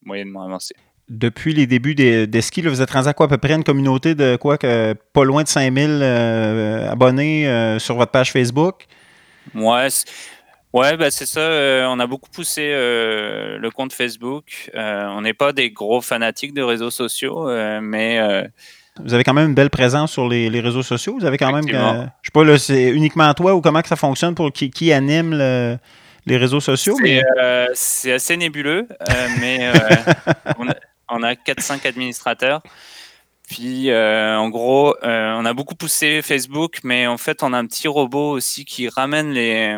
[0.04, 0.76] moyennement avancés.
[1.10, 3.26] Depuis les débuts des, des skis, là, vous êtes rendu à quoi?
[3.26, 7.80] À peu près une communauté de quoi que pas loin de 5000 euh, abonnés euh,
[7.80, 8.86] sur votre page Facebook?
[9.56, 9.88] Ouais,
[10.74, 11.40] ouais ben c'est ça.
[11.40, 14.70] Euh, on a beaucoup poussé le compte Facebook.
[14.76, 17.48] on n'est pas des gros fanatiques de réseaux sociaux,
[17.82, 18.50] mais
[19.04, 21.16] vous avez quand même une belle présence sur les, les réseaux sociaux.
[21.18, 23.96] Vous avez quand même, je sais pas, là, c'est uniquement toi ou comment que ça
[23.96, 25.78] fonctionne pour qui, qui anime le,
[26.26, 26.96] les réseaux sociaux?
[26.98, 27.24] C'est mais...
[27.40, 27.68] euh,
[28.16, 29.72] assez nébuleux, euh, mais
[30.60, 30.76] on a,
[31.10, 32.62] on a 4-5 administrateurs.
[33.48, 37.88] Puis, en gros, on a beaucoup poussé Facebook, mais en fait, on a un petit
[37.88, 39.78] robot aussi qui ramène les,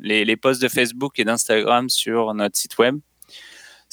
[0.00, 2.98] les, posts de Facebook et d'Instagram sur notre site web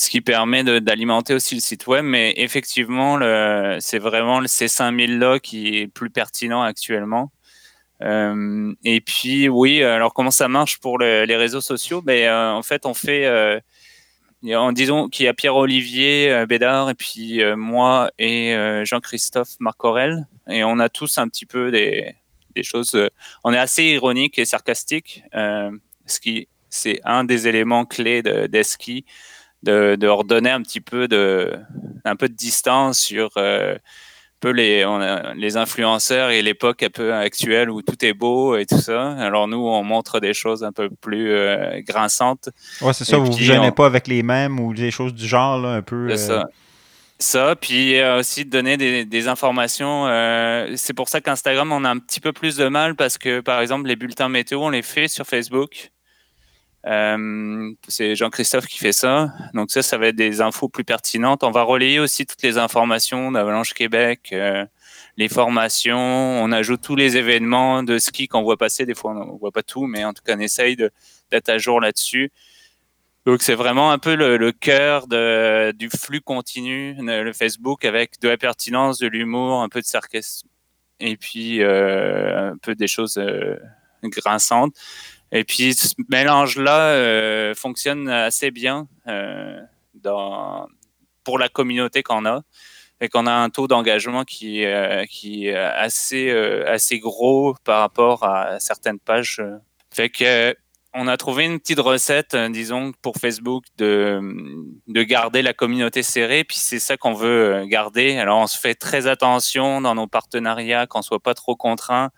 [0.01, 2.03] ce qui permet d'alimenter aussi le site web.
[2.03, 3.19] Mais effectivement,
[3.79, 7.31] c'est vraiment le C5000-là qui est plus pertinent actuellement.
[8.01, 12.01] Euh, et puis, oui, alors comment ça marche pour le, les réseaux sociaux?
[12.01, 13.59] Ben, euh, En fait, on fait, euh,
[14.49, 19.55] en disons qu'il y a Pierre-Olivier euh, Bédard et puis euh, moi et euh, Jean-Christophe
[19.59, 20.27] Marcorel.
[20.49, 22.15] Et on a tous un petit peu des,
[22.63, 22.97] choses.
[23.43, 29.05] on est assez ironique et sarcastique, ce qui c'est un des éléments clés d'Eski.
[29.63, 31.53] De, de, de redonner un petit peu de,
[32.03, 33.29] un peu de distance sur
[34.41, 38.57] peu les, on a, les influenceurs et l'époque un peu actuelle où tout est beau
[38.57, 39.13] et tout ça.
[39.13, 42.49] Alors nous, on montre des choses un peu plus euh, grinçantes.
[42.81, 43.71] Ouais, c'est ça, et vous ne vous gênez on...
[43.71, 46.09] pas avec les mêmes ou des choses du genre, là, un peu.
[46.17, 46.41] C'est euh...
[46.41, 46.49] ça.
[47.19, 50.07] Ça, puis euh, aussi de donner des, des informations.
[50.07, 53.41] Euh, c'est pour ça qu'Instagram, on a un petit peu plus de mal parce que,
[53.41, 55.91] par exemple, les bulletins météo, on les fait sur Facebook.
[56.87, 59.31] Euh, c'est Jean-Christophe qui fait ça.
[59.53, 61.43] Donc ça, ça va être des infos plus pertinentes.
[61.43, 64.65] On va relayer aussi toutes les informations d'Avalanche Québec, euh,
[65.17, 65.97] les formations.
[65.97, 68.85] On ajoute tous les événements de ski qu'on voit passer.
[68.85, 71.57] Des fois, on ne voit pas tout, mais en tout cas, on essaye d'être à
[71.57, 72.31] jour là-dessus.
[73.27, 78.37] Donc c'est vraiment un peu le, cœur du flux continu, le Facebook, avec de la
[78.37, 80.47] pertinence, de l'humour, un peu de sarcasme
[80.99, 83.21] et puis un peu des choses
[84.03, 84.73] grinçantes.
[85.31, 88.87] Et puis ce mélange-là fonctionne assez bien
[89.93, 90.67] dans,
[91.23, 92.41] pour la communauté qu'on a
[93.01, 98.59] et qu'on a un taux d'engagement qui, euh, est assez, euh, gros par rapport à
[98.59, 99.41] certaines pages.
[99.91, 100.55] Fait que
[100.93, 104.19] on a trouvé une petite recette, euh, disons, pour Facebook de,
[104.87, 108.17] de garder la communauté serrée, puis c'est ça qu'on veut garder.
[108.17, 112.09] Alors, on se fait très attention dans nos partenariats, qu'on soit pas trop contraint,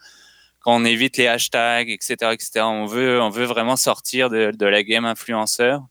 [0.64, 2.62] qu'on évite les hashtags, etc., etc.
[2.62, 5.82] On veut, on veut vraiment sortir de, de la game influenceur.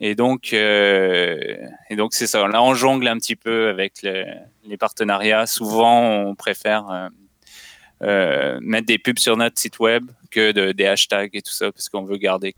[0.00, 1.56] Et donc, euh,
[1.88, 2.46] et donc c'est ça.
[2.48, 5.46] Là, on jongle un petit peu avec les partenariats.
[5.46, 7.08] Souvent, on préfère euh,
[8.02, 11.70] euh, mettre des pubs sur notre site web que de, des hashtags et tout ça,
[11.72, 12.54] parce qu'on veut garder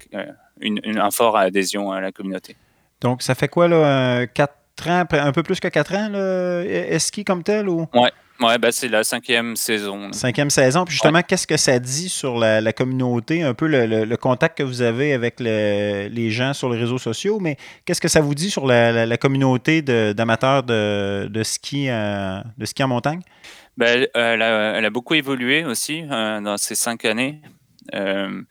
[0.61, 2.56] une, une, un fort adhésion à la communauté.
[3.00, 4.52] Donc, ça fait quoi, là, 4
[4.88, 7.68] ans, un peu plus que 4 ans, le Eski comme tel?
[7.68, 7.86] Ou?
[7.94, 8.11] Ouais,
[8.41, 10.12] Ouais, ben c'est la cinquième saison.
[10.12, 10.84] Cinquième saison.
[10.84, 14.80] Puis justement, qu'est-ce que ça dit sur la, communauté, un peu le, contact que vous
[14.82, 18.66] avez avec les gens sur les réseaux sociaux, mais qu'est-ce que ça vous dit sur
[18.66, 23.20] la, communauté d'amateurs de, ski, euh, de ski en montagne?
[23.76, 27.41] Ben, elle, a, beaucoup évolué aussi euh, dans ces cinq années.
[27.95, 28.43] Euh,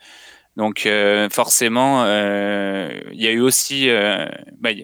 [0.57, 0.87] donc
[1.31, 3.89] forcément, il y a eu aussi...
[4.59, 4.83] Ben,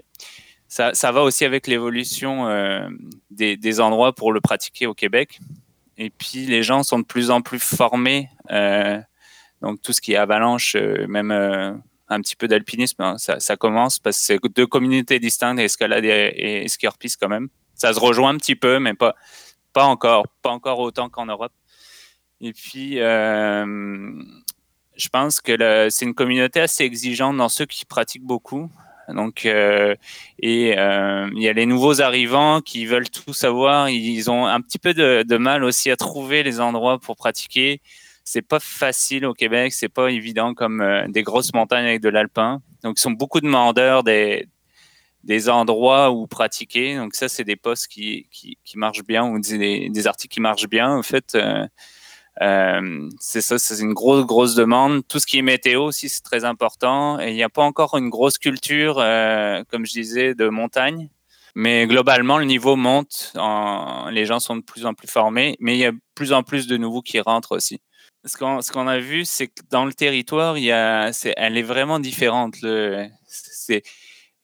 [0.74, 2.90] ça, va aussi avec l'évolution euh,
[3.30, 5.40] des, endroits pour le pratiquer au Québec.
[5.98, 8.30] Et puis les gens sont de plus en plus formés.
[8.50, 9.00] Euh,
[9.62, 14.00] donc tout ce qui est avalanche, euh, même un petit peu d'alpinisme, hein, ça, commence
[14.00, 17.50] parce que c'est deux communautés distinctes, escalade et, et ski piste quand même.
[17.76, 19.14] Ça se rejoint un petit peu, mais pas,
[19.74, 21.54] pas encore, pas encore autant qu'en Europe.
[22.42, 23.66] Et puis, je
[25.12, 28.72] pense que c'est une communauté assez exigeante dans ceux qui pratiquent beaucoup.
[29.10, 29.96] Donc, euh,
[30.40, 33.90] et euh, il y a les nouveaux arrivants qui veulent tout savoir.
[33.90, 37.82] Ils ont un petit peu de, mal aussi à trouver les endroits pour pratiquer.
[38.24, 42.10] C'est pas facile au Québec, c'est pas évident comme euh, des grosses montagnes avec de
[42.10, 42.62] l'alpin.
[42.84, 44.48] Donc, ils sont beaucoup demandeurs des,
[45.26, 46.96] des endroits où pratiquer.
[46.96, 50.40] Donc, ça, c'est des postes qui, qui, qui, marchent bien ou des, des, articles qui
[50.40, 50.90] marchent bien.
[50.90, 51.38] En fait,
[52.42, 55.08] euh, c'est ça, c'est une grosse, grosse demande.
[55.08, 57.20] Tout ce qui est météo aussi, c'est très important.
[57.20, 61.10] Et il n'y a pas encore une grosse culture, euh, comme je disais, de montagne.
[61.56, 63.34] Mais globalement, le niveau monte.
[64.12, 65.56] Les gens sont de plus en plus formés.
[65.60, 67.80] Mais il y a de plus en plus de nouveaux qui rentrent aussi.
[68.26, 72.00] Ce qu'on, a vu, c'est que dans le territoire, il y a, elle est vraiment
[72.00, 72.56] différente.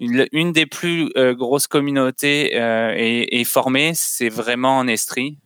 [0.01, 5.37] Une, des plus euh, grosses communautés est, formée, c'est vraiment en Estrie.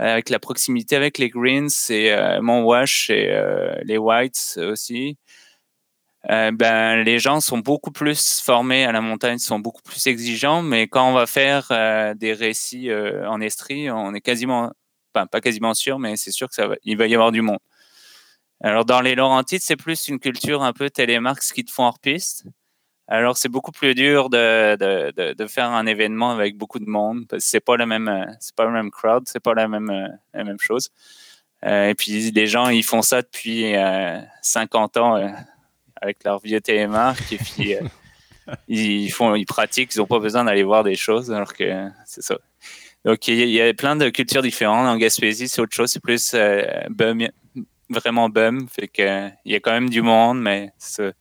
[0.00, 5.16] Euh, avec la proximité avec les Greens et euh, Montwash et euh, les Whites aussi.
[6.28, 10.86] ben, les gens sont beaucoup plus formés à la montagne, sont beaucoup plus exigeants, mais
[10.88, 11.68] quand on va faire
[12.16, 14.72] des récits en Estrie, on est quasiment,
[15.14, 17.60] enfin, pas quasiment sûr, mais c'est sûr que ça va, va y avoir du monde.
[18.62, 22.00] Alors dans les Laurentides, c'est plus une culture un peu télémarque, ce qu'ils font hors
[22.00, 22.46] piste.
[23.08, 27.26] Alors, c'est beaucoup plus dur de, de, de, faire un événement avec beaucoup de monde
[27.28, 29.68] parce que c'est pas le même, euh, c'est pas le même crowd, c'est pas la
[29.68, 30.90] même, euh, la même chose.
[31.64, 33.74] Euh, et puis, les gens, ils font ça depuis
[34.42, 35.32] 50 ans
[36.00, 37.14] avec leur vieux TMA.
[37.30, 37.74] Et puis,
[38.68, 42.22] ils, font, ils pratiquent, ils n'ont pas besoin d'aller voir des choses alors que c'est
[42.22, 42.36] ça.
[43.04, 44.86] Donc, il y, a plein de cultures différentes.
[44.88, 45.90] En Gaspésie, c'est autre chose.
[45.92, 46.34] C'est plus
[46.90, 47.28] bum,
[47.88, 48.68] vraiment bum.
[48.68, 51.14] Fait que, il y a quand même du monde, mais c'est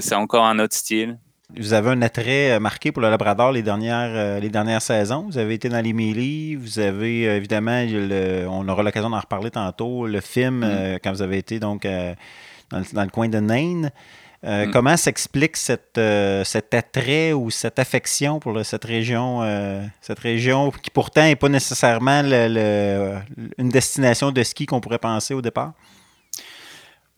[0.00, 1.18] c'est encore un autre style.
[1.58, 5.26] Vous avez un attrait euh, marqué pour le Labrador les dernières, euh, les dernières saisons?
[5.28, 6.54] Vous avez été dans les Mélis.
[6.54, 7.84] Vous avez euh, évidemment,
[8.48, 10.98] on aura l'occasion d'en reparler tantôt, le film, mm.
[11.04, 11.86] quand vous avez été donc
[12.70, 13.90] dans le, coin de Nain.
[14.42, 14.70] Mm.
[14.72, 16.00] Comment s'explique cette,
[16.44, 19.40] cet attrait ou cette affection pour cette région,
[20.00, 25.42] cette région qui pourtant n'est pas nécessairement une destination de ski qu'on pourrait penser au
[25.42, 25.74] départ?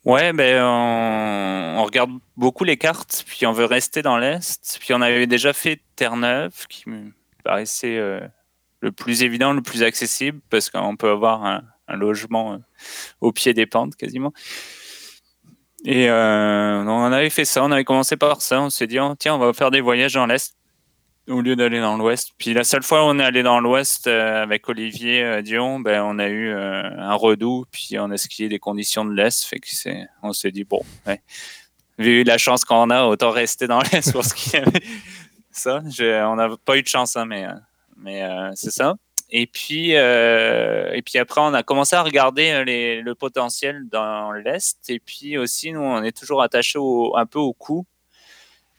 [0.05, 4.79] Ouais, ben on, regarde beaucoup les cartes, puis on veut rester dans l'est.
[4.79, 8.21] Puis on avait déjà fait Terre-Neuve, qui me paraissait euh,
[8.81, 12.59] le plus évident, le plus accessible, parce qu'on peut avoir un, logement euh,
[13.23, 14.33] au pied des pentes quasiment.
[15.87, 18.61] Et euh, on avait fait ça, on avait commencé par ça.
[18.61, 20.55] On s'est dit, oh, tiens, on va faire des voyages dans l'est
[21.29, 22.33] au lieu d'aller dans l'ouest.
[22.39, 25.81] Puis la seule fois où on est allé dans l'ouest euh, avec Olivier euh, Dion,
[25.81, 29.45] ben, on a eu euh, un redout, puis on a skié des conditions de l'est.
[29.45, 30.83] Fait que c'est, on s'est dit, bon,
[31.99, 34.63] vu la chance qu'on a, autant rester dans l'est pour skier.
[35.51, 37.47] ça, on n'a pas eu de chance, hein, mais,
[37.97, 38.23] mais
[38.55, 38.95] c'est ça.
[39.31, 42.65] Et puis, et puis après, on a commencé à regarder
[43.03, 44.79] le potentiel dans l'Est.
[44.91, 46.79] Et puis aussi, nous, on est toujours attaché
[47.15, 47.87] un peu au coût.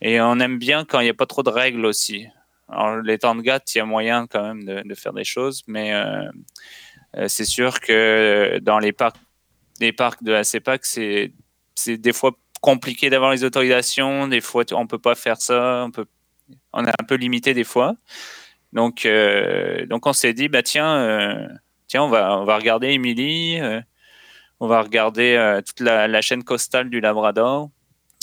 [0.07, 2.27] Et on aime bien quand il n'y a pas trop de règles aussi.
[2.69, 5.63] Alors, les temps de gâte, il y a moyen quand même de, faire des choses,
[5.65, 9.17] mais euh, c'est sûr que dans les parcs,
[9.79, 11.31] les parcs de la CEPAC, c'est
[11.87, 14.27] des fois compliqué d'avoir les autorisations.
[14.27, 15.87] Des fois, on peut pas faire ça.
[16.71, 17.95] On est un peu limité des fois.
[18.73, 19.07] Donc,
[19.89, 21.49] donc on s'est dit, bah tiens,
[21.87, 23.59] tiens, on va, on va regarder Émilie.
[24.59, 27.71] on va regarder toute la, la, chaîne costale du Labrador.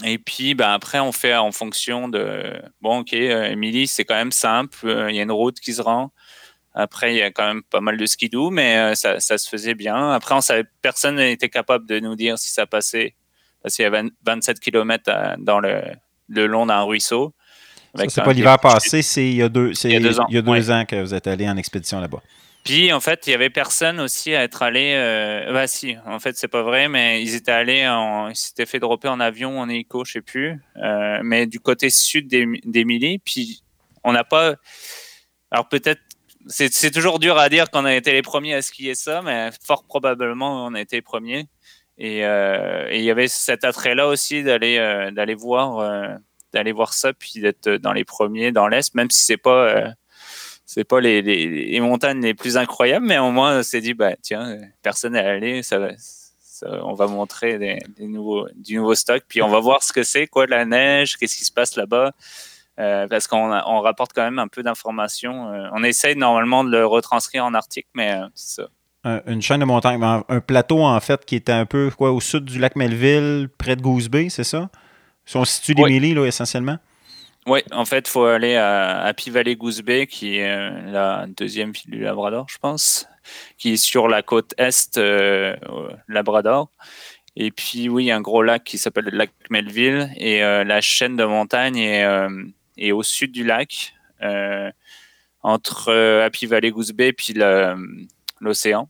[0.05, 2.61] Et puis, ben, après, on fait en fonction de.
[2.80, 4.76] Bon, ok, euh, Émilie, c'est quand même simple.
[4.84, 6.12] Euh, il y a une route qui se rend.
[6.74, 9.49] Après, il y a quand même pas mal de skidoo, mais euh, ça, ça, se
[9.49, 10.12] faisait bien.
[10.12, 13.14] Après, on savait, personne n'était capable de nous dire si ça passait.
[13.62, 15.82] Parce qu'il y a 27 km dans le,
[16.28, 17.32] le long d'un ruisseau.
[18.09, 20.34] C'est pas l'hiver passé, c'est il y a deux, il y a deux, ans, il
[20.34, 22.22] y a deux ans que vous êtes allé en expédition là-bas.
[22.64, 24.92] Puis en fait, il y avait personne aussi à être allé.
[24.94, 28.66] Euh, bah si, en fait, c'est pas vrai, mais ils étaient allés, en, ils s'étaient
[28.66, 33.18] fait dropper en avion, en hélico, je sais plus, euh, mais du côté sud d'Émilie.
[33.18, 33.62] Puis
[34.04, 34.54] on n'a pas.
[35.50, 36.00] Alors peut-être,
[36.46, 39.84] c'est toujours dur à dire qu'on a été les premiers à skier ça, mais fort
[39.84, 41.46] probablement on a été les premiers.
[41.98, 46.08] Et, euh, et il y avait cet attrait-là aussi d'aller euh, d'aller voir euh,
[46.52, 49.88] d'aller voir ça, puis d'être dans les premiers dans l'est, même si c'est pas euh,
[50.74, 54.12] c'est pas les, les, montagnes les plus incroyables, mais au moins on s'est dit bah
[54.22, 55.78] tiens, personne n'est allé, ça,
[56.82, 60.26] on va montrer des, nouveaux, du nouveau stock, puis on va voir ce que c'est,
[60.26, 62.12] quoi la neige, qu'est-ce qui se passe là-bas.
[62.80, 65.52] Euh, parce qu'on on rapporte quand même un peu d'informations.
[65.52, 69.22] Euh, on essaye normalement de le retranscrire en article, mais euh, c'est ça.
[69.26, 72.20] une chaîne de montagne, ben, un plateau en fait qui était un peu quoi, au
[72.22, 74.70] sud du lac Melville, près de Goose Bay, c'est ça?
[75.26, 76.78] Si on situe d'Émilie, là, essentiellement?
[77.47, 81.72] Oui, en fait, faut aller à Happy Valley Goose Bay, qui est euh, la deuxième
[81.72, 83.09] ville du Labrador, je pense,
[83.59, 85.57] qui est sur la côte est euh,
[86.07, 86.70] Labrador.
[87.34, 90.12] Et puis, oui, un gros lac qui s'appelle le lac Melville.
[90.18, 92.07] Et euh, la chaîne de montagne est,
[92.78, 93.95] est, au sud du lac,
[95.43, 97.14] entre Happy Valley Goose Bay et
[98.40, 98.88] l'océan.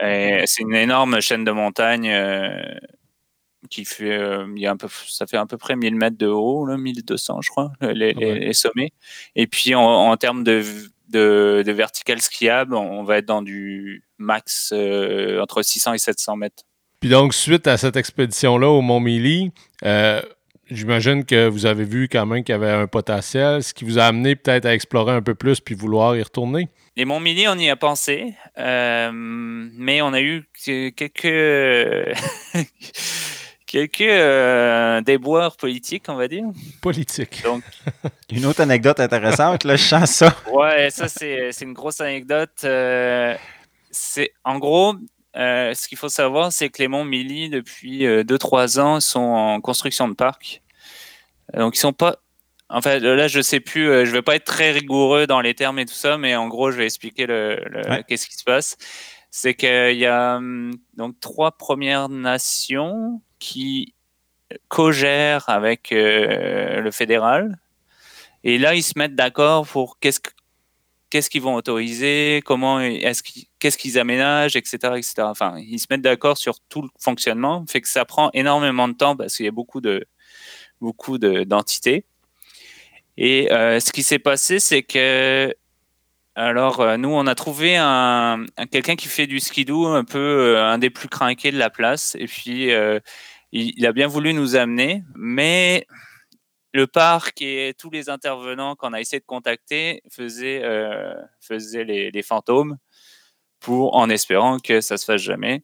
[0.00, 2.12] C'est une énorme chaîne de montagne
[3.70, 6.18] qui fait, euh, il y a un peu, ça fait à peu près 1000 mètres
[6.18, 8.92] de haut, là, 1200, je crois, les, sommets.
[9.36, 10.62] Et puis, en, termes de,
[11.08, 16.36] de, de, vertical skiable, on va être dans du max euh, entre 600 et 700
[16.36, 16.64] mètres.
[17.00, 19.50] Puis donc, suite à cette expédition-là au Mont Mili,
[19.84, 20.22] euh,
[20.70, 23.98] j'imagine que vous avez vu quand même qu'il y avait un potentiel, ce qui vous
[23.98, 26.68] a amené peut-être à explorer un peu plus puis vouloir y retourner.
[26.96, 32.14] Les Mont Mili, on y a pensé, mais on a eu quelques
[33.72, 36.44] quelques euh, déboires politiques, on va dire.
[36.82, 37.42] Politique.
[37.42, 37.62] Donc,
[38.30, 40.36] une autre anecdote intéressante, là, je sens ça.
[40.52, 42.50] Ouais, ça, c'est une grosse anecdote.
[42.64, 43.34] Euh,
[43.90, 44.94] c'est En gros,
[45.36, 49.60] euh, ce qu'il faut savoir, c'est que les monts Mili, depuis 2-3 ans, sont en
[49.62, 50.60] construction de parc.
[51.54, 52.18] Donc, ils sont pas.
[52.68, 55.78] En fait, là, je sais plus, je vais pas être très rigoureux dans les termes
[55.78, 57.58] et tout ça, mais en gros, je vais expliquer le,
[58.06, 58.76] qu'est-ce qui se passe.
[59.32, 63.94] C'est qu'il y a hum, donc trois Premières Nations qui
[64.68, 67.58] co-gèrent avec euh, le fédéral.
[68.44, 70.20] Et là, ils se mettent d'accord pour qu'est-ce
[71.08, 73.22] qu'est-ce qu'ils vont autoriser, comment est-ce
[73.58, 75.14] qu'est-ce qu'ils aménagent, etc., etc.
[75.20, 78.94] Enfin, ils se mettent d'accord sur tout le fonctionnement, fait que ça prend énormément de
[78.94, 80.06] temps parce qu'il y a beaucoup de
[80.80, 82.04] beaucoup d'entités.
[83.16, 85.54] Et euh, ce qui s'est passé, c'est que
[86.34, 90.78] alors euh, nous, on a trouvé un, quelqu'un qui fait du skidoo, un peu un
[90.78, 92.70] des plus craqués de la place, et puis
[93.52, 95.86] il, a bien voulu nous amener, mais
[96.72, 101.14] le parc et tous les intervenants qu'on a essayé de contacter faisaient, euh,
[101.50, 102.78] les, fantômes
[103.60, 105.62] pour, en espérant que ça se fasse jamais.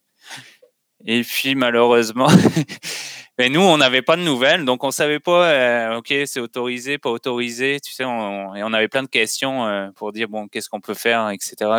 [1.07, 2.29] Et puis malheureusement,
[3.39, 6.99] mais nous on n'avait pas de nouvelles, donc on savait pas, euh, ok c'est autorisé,
[6.99, 10.49] pas autorisé, tu sais, on, et on avait plein de questions euh, pour dire bon
[10.49, 11.71] qu'est-ce qu'on peut faire, etc.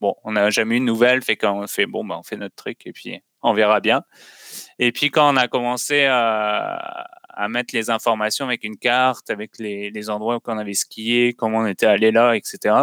[0.00, 2.54] Bon, on n'a jamais eu de nouvelles, fait qu'on fait bon, ben, on fait notre
[2.54, 4.02] truc et puis on verra bien.
[4.78, 7.06] Et puis quand on a commencé à,
[7.48, 11.66] mettre les informations avec une carte, avec les, endroits où on avait skié, comment on
[11.66, 12.74] était allé là, etc.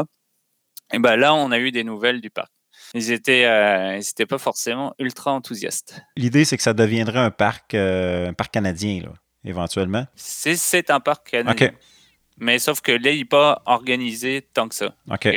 [0.93, 2.55] Et ben là, on a eu des nouvelles du parc.
[2.95, 6.01] Ils étaient, euh, pas forcément ultra enthousiastes.
[6.17, 10.05] L'idée, c'est que ça deviendrait un parc, euh, un parc canadien, là, éventuellement.
[10.15, 11.71] C'est un parc canadien.
[12.37, 14.95] Mais sauf que là, il n'est pas organisé tant que ça.
[15.09, 15.29] OK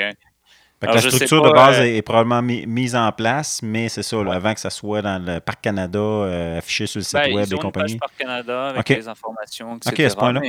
[0.87, 4.61] la structure de base euh, est, probablement mise en place, mais c'est ça, avant que
[4.61, 7.95] ça soit dans le Parc Canada, euh, affiché sur le site ben, web des compagnies.
[7.95, 9.93] Ils Parc Canada avec les informations, etc.
[9.93, 10.41] OK, à ce point-là.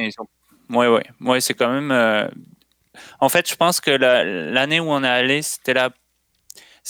[0.70, 1.02] Oui, oui.
[1.22, 1.92] Ouais, c'est quand même.
[1.92, 2.28] Euh,
[3.20, 5.90] en fait, je pense que l'année où on est allé, c'était la...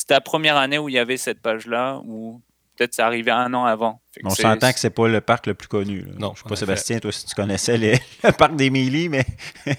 [0.09, 2.41] la première année où il y avait cette page-là, où
[2.75, 4.01] peut-être ça arrivait un an avant.
[4.23, 6.05] On s'entend que c'est pas le parc le plus connu.
[6.17, 7.77] Non, je sais pas, Sébastien, toi, si tu connaissais
[8.23, 9.25] le parc d'Émilie, mais.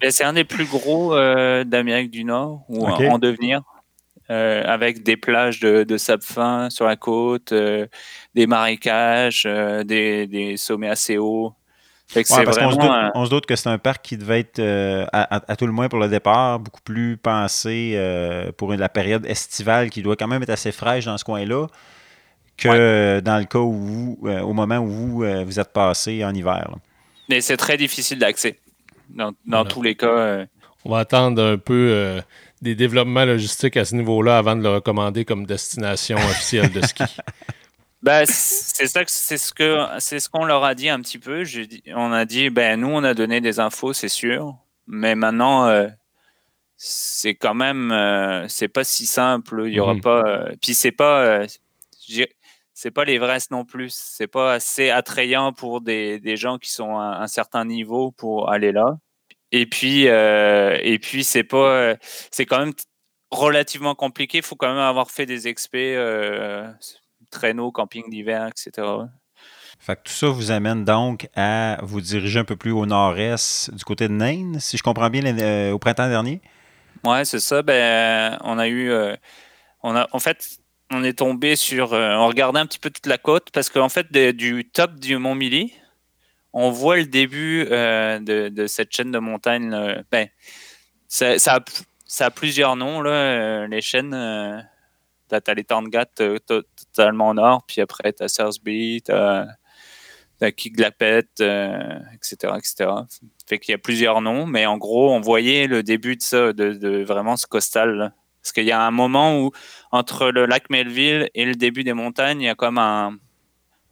[0.00, 3.62] Ben, c'est un des plus gros euh, d'Amérique du Nord, ou en devenir.
[4.28, 10.88] avec des plages de, de, sable fin sur la côte, des marécages, des, des, sommets
[10.88, 11.54] assez hauts.
[12.16, 14.60] On, se doute, que c'est un parc qui devait être,
[15.12, 17.98] à, tout le moins pour le départ, beaucoup plus pensé
[18.56, 21.66] pour la période estivale qui doit quand même être assez fraîche dans ce coin-là
[22.56, 26.68] que dans le cas où vous, au moment où vous, vous êtes passé en hiver.
[27.28, 28.58] Mais c'est très difficile d'accès.
[29.14, 30.06] Dans, tous les cas.
[30.06, 30.46] Euh,
[30.84, 32.20] On va attendre un peu euh,
[32.60, 37.04] des développements logistiques à ce niveau-là avant de le recommander comme destination officielle de ski.
[38.02, 41.44] Ben, c'est ça c'est ce que c'est ce qu'on leur a dit un petit peu.
[41.94, 44.56] on a dit ben nous on a donné des infos, c'est sûr,
[44.88, 45.88] mais maintenant euh,
[46.76, 49.64] c'est quand même c'est pas si simple.
[49.66, 50.00] Il y aura mhm.
[50.00, 50.48] pas.
[50.60, 51.46] puis c'est pas
[52.74, 53.94] c'est pas l'Everest non plus.
[53.94, 58.50] C'est pas assez attrayant pour des, des, gens qui sont à un certain niveau pour
[58.50, 58.96] aller là.
[59.52, 61.94] Et puis, euh, et puis c'est pas,
[62.30, 62.72] c'est quand même
[63.30, 64.38] relativement compliqué.
[64.38, 66.66] Il faut quand même avoir fait des expés, euh,
[67.32, 68.86] traîneaux, camping d'hiver, etc.
[69.78, 73.74] Fait que tout ça vous amène donc à vous diriger un peu plus au nord-est
[73.74, 76.40] du côté de Nain, si je comprends bien, euh, au printemps dernier?
[77.04, 77.62] Ouais, c'est ça.
[77.62, 78.92] Ben, on a eu,
[79.82, 80.60] on a, en fait,
[80.92, 81.94] on est tombé sur.
[81.94, 85.16] Euh, on regardait un petit peu toute la côte parce qu'en fait, du top du
[85.16, 85.72] Mont Mili,
[86.52, 90.04] on voit le début euh, de, cette chaîne de montagne.
[90.10, 90.28] Ben,
[91.08, 91.58] ça,
[92.20, 94.14] a, plusieurs noms, là, les chaînes.
[95.40, 96.06] Tu as, les Tangat
[96.46, 99.46] totalement au nord, puis après, tu as Sersby, tu as,
[100.56, 102.90] Kiglapet, etc., etc.
[103.46, 106.52] Fait qu'il y a plusieurs noms, mais en gros, on voyait le début de ça,
[106.52, 108.12] de, vraiment ce costal.
[108.42, 109.52] Parce qu'il y a un moment où,
[109.92, 113.16] entre le lac Melville et le début des montagnes, il y a comme un,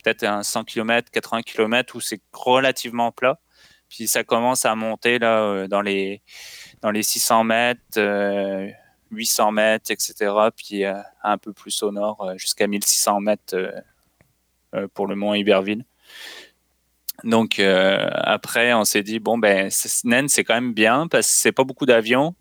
[0.02, 3.38] peut-être un 100 km, 80 km où c'est relativement plat.
[3.88, 6.22] Puis ça commence à monter là, euh, dans, les,
[6.80, 7.80] dans les 600 mètres,
[9.10, 10.14] 800 euh, mètres, etc.
[10.56, 13.56] Puis euh, un peu plus au nord, jusqu'à 1600 mètres
[14.94, 15.84] pour le mont Iberville.
[17.24, 19.70] Donc après, on s'est dit, bon, ben,
[20.04, 22.34] Naine, c'est quand même bien parce que c'est pas beaucoup d'avions.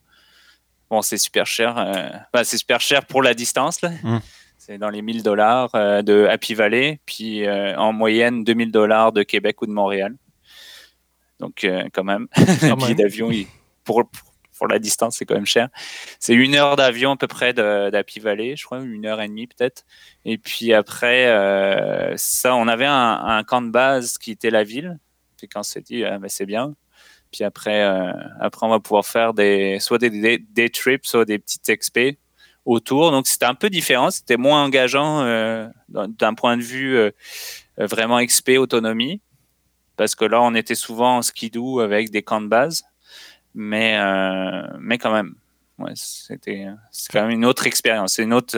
[0.90, 1.78] Bon, c'est super cher.
[1.78, 2.10] Euh,
[2.44, 3.82] c'est super cher pour la distance.
[3.84, 4.18] Mmh.
[4.58, 9.12] C'est dans les 1000 dollars euh, de Happy Valley, puis euh, en moyenne 2000 dollars
[9.12, 10.16] de Québec ou de Montréal.
[11.40, 12.28] Donc, quand même,
[12.64, 13.32] un billet d'avion,
[13.86, 14.29] pour, pour
[14.68, 15.70] la distance, c'est quand même cher.
[16.20, 19.48] C'est une heure d'avion à peu près d'Happy Valley, je crois, une heure et demie
[19.48, 19.84] peut-être.
[20.26, 21.26] Et puis après,
[22.18, 25.00] ça, on avait un, camp de base qui était la ville.
[25.38, 26.76] Puis quand on s'est dit, ah, ben, c'est bien,
[27.32, 31.38] puis après, euh, après, on va pouvoir faire des, soit des, des, trips, soit des
[31.38, 32.18] petites expés
[32.66, 33.12] autour.
[33.12, 34.10] Donc, c'était un peu différent.
[34.10, 37.12] C'était moins engageant euh, d'un point de vue euh,
[37.78, 39.22] vraiment expé autonomie.
[39.96, 42.84] Parce que là, on était souvent en skidoo avec des camps de base.
[43.56, 43.98] Mais,
[44.80, 45.36] mais quand même,
[45.80, 46.68] ouais, c'était
[47.12, 48.14] quand même une autre expérience.
[48.14, 48.58] C'est une autre,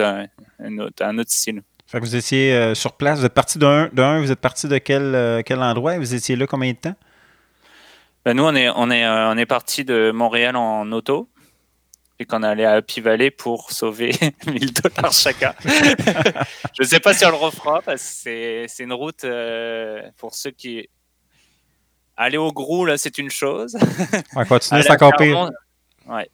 [0.59, 1.63] un autre style.
[1.87, 3.19] Fait que vous étiez sur place.
[3.19, 5.97] Vous êtes parti d'un, vous êtes parti de quel, quel endroit?
[5.97, 6.95] Vous étiez là combien de temps?
[8.23, 11.27] Ben, nous, on est, on est, euh, on est parti de Montréal en auto
[12.19, 14.11] et qu'on est allé à Happy Valley pour sauver
[14.45, 15.55] 1000 dollars chacun.
[15.65, 20.35] je ne sais pas si on le refera parce que c'est une route euh, pour
[20.35, 20.87] ceux qui.
[22.17, 23.77] Aller au Grou, là, c'est une chose.
[24.35, 25.49] On continuer, c'est encore pire.
[26.07, 26.29] Ouais.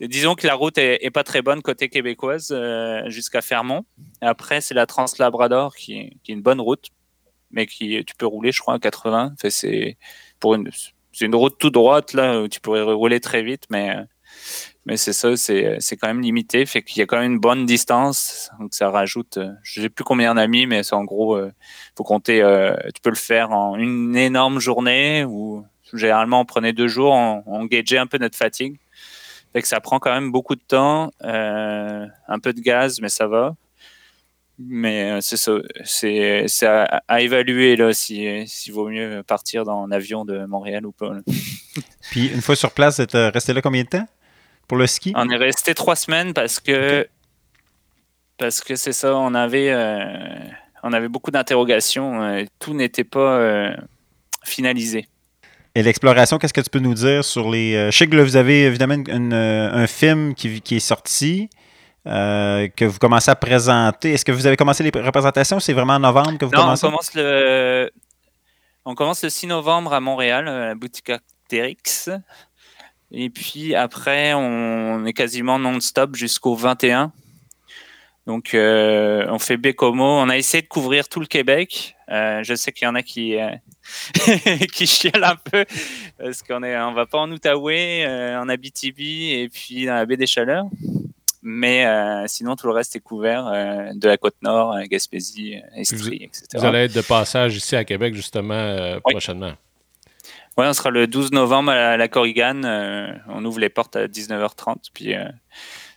[0.00, 3.84] Disons que la route est, pas très bonne côté québécoise euh, jusqu'à Fermont.
[4.22, 6.88] Et après, c'est la Trans-Labrador qui, qui, est une bonne route,
[7.52, 9.34] mais qui tu peux rouler, je crois, à 80.
[9.50, 9.96] c'est
[10.40, 10.70] pour une
[11.14, 13.94] c'est une route tout droite là où tu pourrais rouler très vite, mais
[14.86, 17.66] mais c'est ça, c'est, quand même limité, fait qu'il y a quand même une bonne
[17.66, 19.38] distance, donc ça rajoute.
[19.38, 21.52] Euh, je sais plus combien d'amis, mais c'est en gros, euh,
[21.96, 22.42] faut compter.
[22.42, 27.12] Euh, tu peux le faire en une énorme journée ou généralement on prenait deux jours,
[27.12, 28.78] on, on gageait un peu notre fatigue,
[29.52, 33.26] fait que ça prend quand même beaucoup de temps, un peu de gaz, mais ça
[33.26, 33.54] va.
[34.58, 35.52] Mais euh, c'est ça,
[35.84, 40.92] c'est à, évaluer là s'il si vaut mieux partir dans un avion de Montréal ou
[40.92, 41.10] pas.
[42.10, 44.06] Puis une fois sur place, euh, resté là combien de temps?
[44.68, 45.12] Pour le ski?
[45.16, 47.06] On est resté trois semaines parce que
[48.38, 50.06] parce que c'est ça, on avait euh,
[50.82, 53.74] on avait beaucoup d'interrogations, tout n'était pas
[54.44, 55.06] finalisé.
[55.76, 57.90] Et l'exploration, qu'est-ce que tu peux nous dire sur les.
[57.90, 61.48] je sais que vous avez évidemment un film qui, qui est sorti.
[62.06, 64.12] Euh, que vous commencez à présenter.
[64.12, 65.58] Est-ce que vous avez commencé les représentations?
[65.58, 66.86] C'est vraiment en novembre que vous commencez?
[66.86, 67.90] On commence, le,
[68.84, 72.10] on commence le 6 novembre à Montréal, à la boutique Arcteryx.
[73.16, 77.12] Et puis après, on est quasiment non-stop jusqu'au 21.
[78.26, 80.04] Donc, euh, on fait Bécomo.
[80.04, 81.94] On a essayé de couvrir tout le Québec.
[82.10, 83.36] Euh, je sais qu'il y en a qui,
[84.72, 85.64] qui chialent un peu
[86.18, 88.04] parce qu'on est, on va pas en Outaouais,
[88.36, 90.66] en Abitibi et puis dans la baie des Chaleurs.
[91.42, 91.86] Mais
[92.26, 93.44] sinon, tout le reste est couvert
[93.94, 96.46] de la côte nord, Gaspésie, Estrie, etc.
[96.54, 99.52] Vous allez être de passage ici à Québec, justement, prochainement.
[100.56, 102.64] Oui, on sera le 12 novembre à la Corrigane.
[103.28, 104.76] on ouvre les portes à 19h30.
[104.92, 105.14] Puis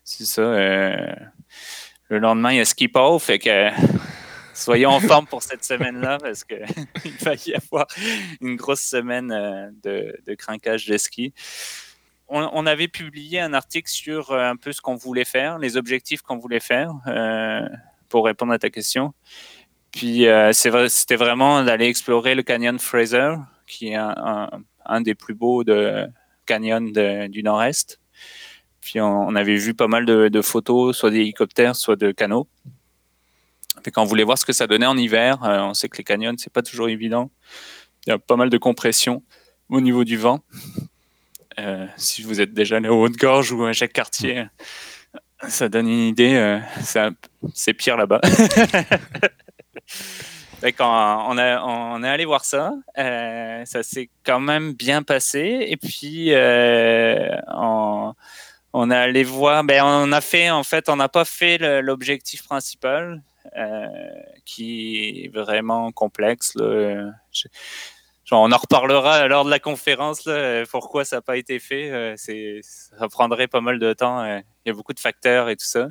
[0.03, 0.41] c'est ça.
[0.41, 3.69] le lendemain, il y a ski off, fait que
[4.57, 6.65] soyons en forme pour cette semaine-là parce qu'il
[7.21, 7.87] va y avoir
[8.41, 11.33] une grosse semaine euh, de, de crinquage de ski.
[12.29, 16.21] On, avait publié un article sur euh, un peu ce qu'on voulait faire, les objectifs
[16.21, 17.65] qu'on voulait faire, euh,
[18.09, 19.13] pour répondre à ta question.
[19.91, 23.35] Puis c'était vraiment d'aller explorer le canyon Fraser,
[23.67, 26.09] qui est un, des plus beaux de,
[26.47, 26.89] canyons
[27.29, 27.99] du nord-est.
[28.81, 32.47] Puis on, avait vu pas mal de, photos, soit d'hélicoptères, soit de canaux.
[33.85, 35.97] Et quand on voulait voir ce que ça donnait en hiver, euh, on sait que
[35.97, 37.29] les canyons, c'est pas toujours évident.
[38.05, 39.23] Il y a pas mal de compression
[39.69, 40.41] au niveau du vent.
[41.59, 44.45] Euh, si vous êtes déjà allé au Haute-Gorge ou à Jacques Cartier,
[45.47, 46.35] ça donne une idée.
[46.35, 46.59] Euh,
[47.53, 48.21] c'est pire là-bas.
[50.63, 55.65] quand on, on est allé voir ça, ça s'est quand même bien passé.
[55.69, 58.13] Et puis, on,
[58.73, 62.43] on est allé voir, ben, on a fait, en fait, on n'a pas fait l'objectif
[62.43, 63.21] principal.
[63.55, 63.87] Euh,
[64.45, 66.53] qui est vraiment complexe.
[66.55, 67.11] Là.
[68.31, 71.89] on en reparlera lors de la conférence, là, pourquoi ça n'a pas été fait.
[71.91, 74.41] Euh, c'est, ça prendrait pas mal de temps.
[74.67, 75.87] Euh, il y a beaucoup de facteurs et tout ça.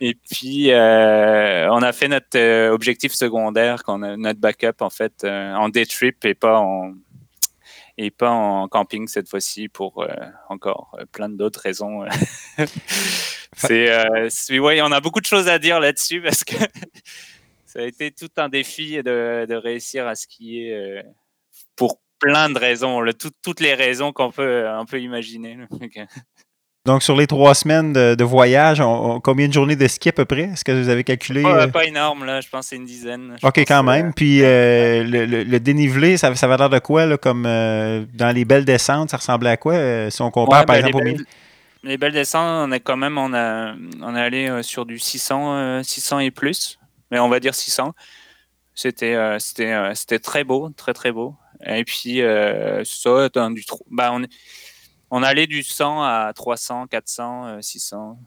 [0.00, 5.68] Et puis, on a fait notre objectif secondaire, qu'on a, notre backup en fait en
[5.68, 6.94] day trip et pas en,
[7.98, 10.08] et pas en camping cette fois-ci pour euh,
[10.48, 12.04] encore euh, plein d'autres raisons.
[13.56, 14.28] c'est, euh,
[14.58, 16.56] ouais, on a beaucoup de choses à dire là-dessus parce que
[17.66, 21.02] ça a été tout un défi de, de réussir à skier
[21.74, 25.58] pour plein de raisons, le, toutes les raisons qu'on peut, on peut imaginer.
[26.86, 28.80] Donc, sur les trois semaines de, voyage,
[29.24, 30.42] combien de journées de ski à peu près?
[30.42, 31.42] Est-ce que vous avez calculé?
[31.42, 32.40] Pas, pas énorme, là.
[32.40, 33.36] Je pense que c'est une dizaine.
[33.42, 34.14] OK, quand même.
[34.14, 37.04] Puis, euh, le, dénivelé, ça, ça va l'air de quoi?
[37.06, 39.74] Là, comme euh, dans les belles descentes, ça ressemblait à quoi?
[39.74, 41.26] Euh, si on compare, par ben, exemple, les belles,
[41.82, 46.20] les belles descentes, on est quand même, on, a, on allé sur du 600, 600
[46.20, 46.78] et plus.
[47.10, 47.94] Mais on va dire 600.
[48.76, 51.34] C'était c'était c'était très beau, très, très beau.
[51.66, 52.22] Et puis,
[52.84, 53.64] ça, dans du...
[53.90, 54.30] Ben, on est
[55.10, 58.18] on allait du 100 à 300, 400, 600.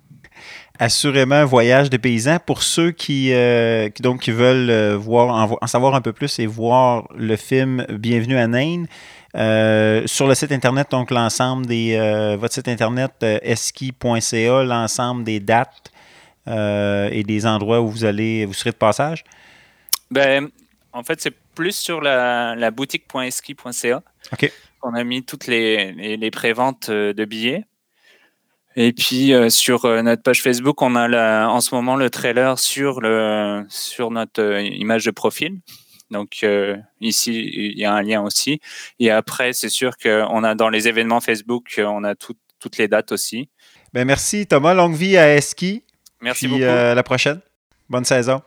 [0.77, 2.37] Assurément un voyage de paysans.
[2.39, 6.45] Pour ceux qui, euh, donc, qui veulent euh, voir, en, savoir un peu plus et
[6.45, 8.85] voir le film Bienvenue à Nain,
[9.35, 11.97] euh, sur le site internet, donc l'ensemble des.
[12.39, 15.91] votre site internet eski.ca, l'ensemble des dates
[16.47, 19.23] et des endroits où vous allez vous serez de passage?
[20.09, 20.49] Ben,
[20.93, 24.03] en fait, c'est plus sur la, la boutique.eski.ca.
[24.33, 24.51] OK.
[24.81, 27.65] On a mis toutes les, les, préventes euh, de billets.
[28.75, 32.57] Et puis euh, sur euh, notre page Facebook, on a en ce moment le trailer
[32.57, 35.59] sur, le, sur notre image de profil.
[36.11, 36.43] Donc
[37.01, 38.61] ici, il y a un lien aussi.
[38.97, 43.11] Et après, c'est sûr qu'on a dans les événements Facebook, on a toutes les dates
[43.11, 43.47] aussi.
[43.93, 45.83] Ben merci Thomas, longue vie à Eski.
[46.19, 46.71] Merci puis, beaucoup.
[46.71, 47.41] à la prochaine.
[47.89, 48.41] Bonne saison.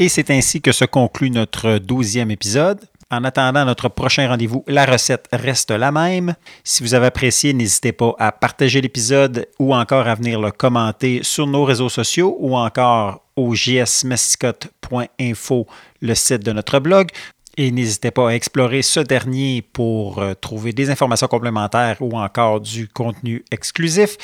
[0.00, 2.80] Et c'est ainsi que se conclut notre douzième épisode.
[3.10, 6.34] En attendant notre prochain rendez-vous, la recette reste la même.
[6.64, 11.20] Si vous avez apprécié, n'hésitez pas à partager l'épisode ou encore à venir le commenter
[11.22, 15.66] sur nos réseaux sociaux ou encore au jsmascotte.info,
[16.00, 17.10] le site de notre blog.
[17.58, 22.62] Et n'hésitez pas à explorer ce dernier pour euh, trouver des informations complémentaires ou encore
[22.62, 24.16] du contenu exclusif.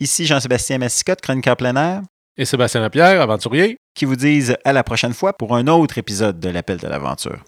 [0.00, 2.02] Ici Jean-Sébastien Massicotte, chroniqueur plein air
[2.40, 6.40] et Sébastien Lapierre, aventurier, qui vous disent à la prochaine fois pour un autre épisode
[6.40, 7.44] de l'Appel de l'aventure.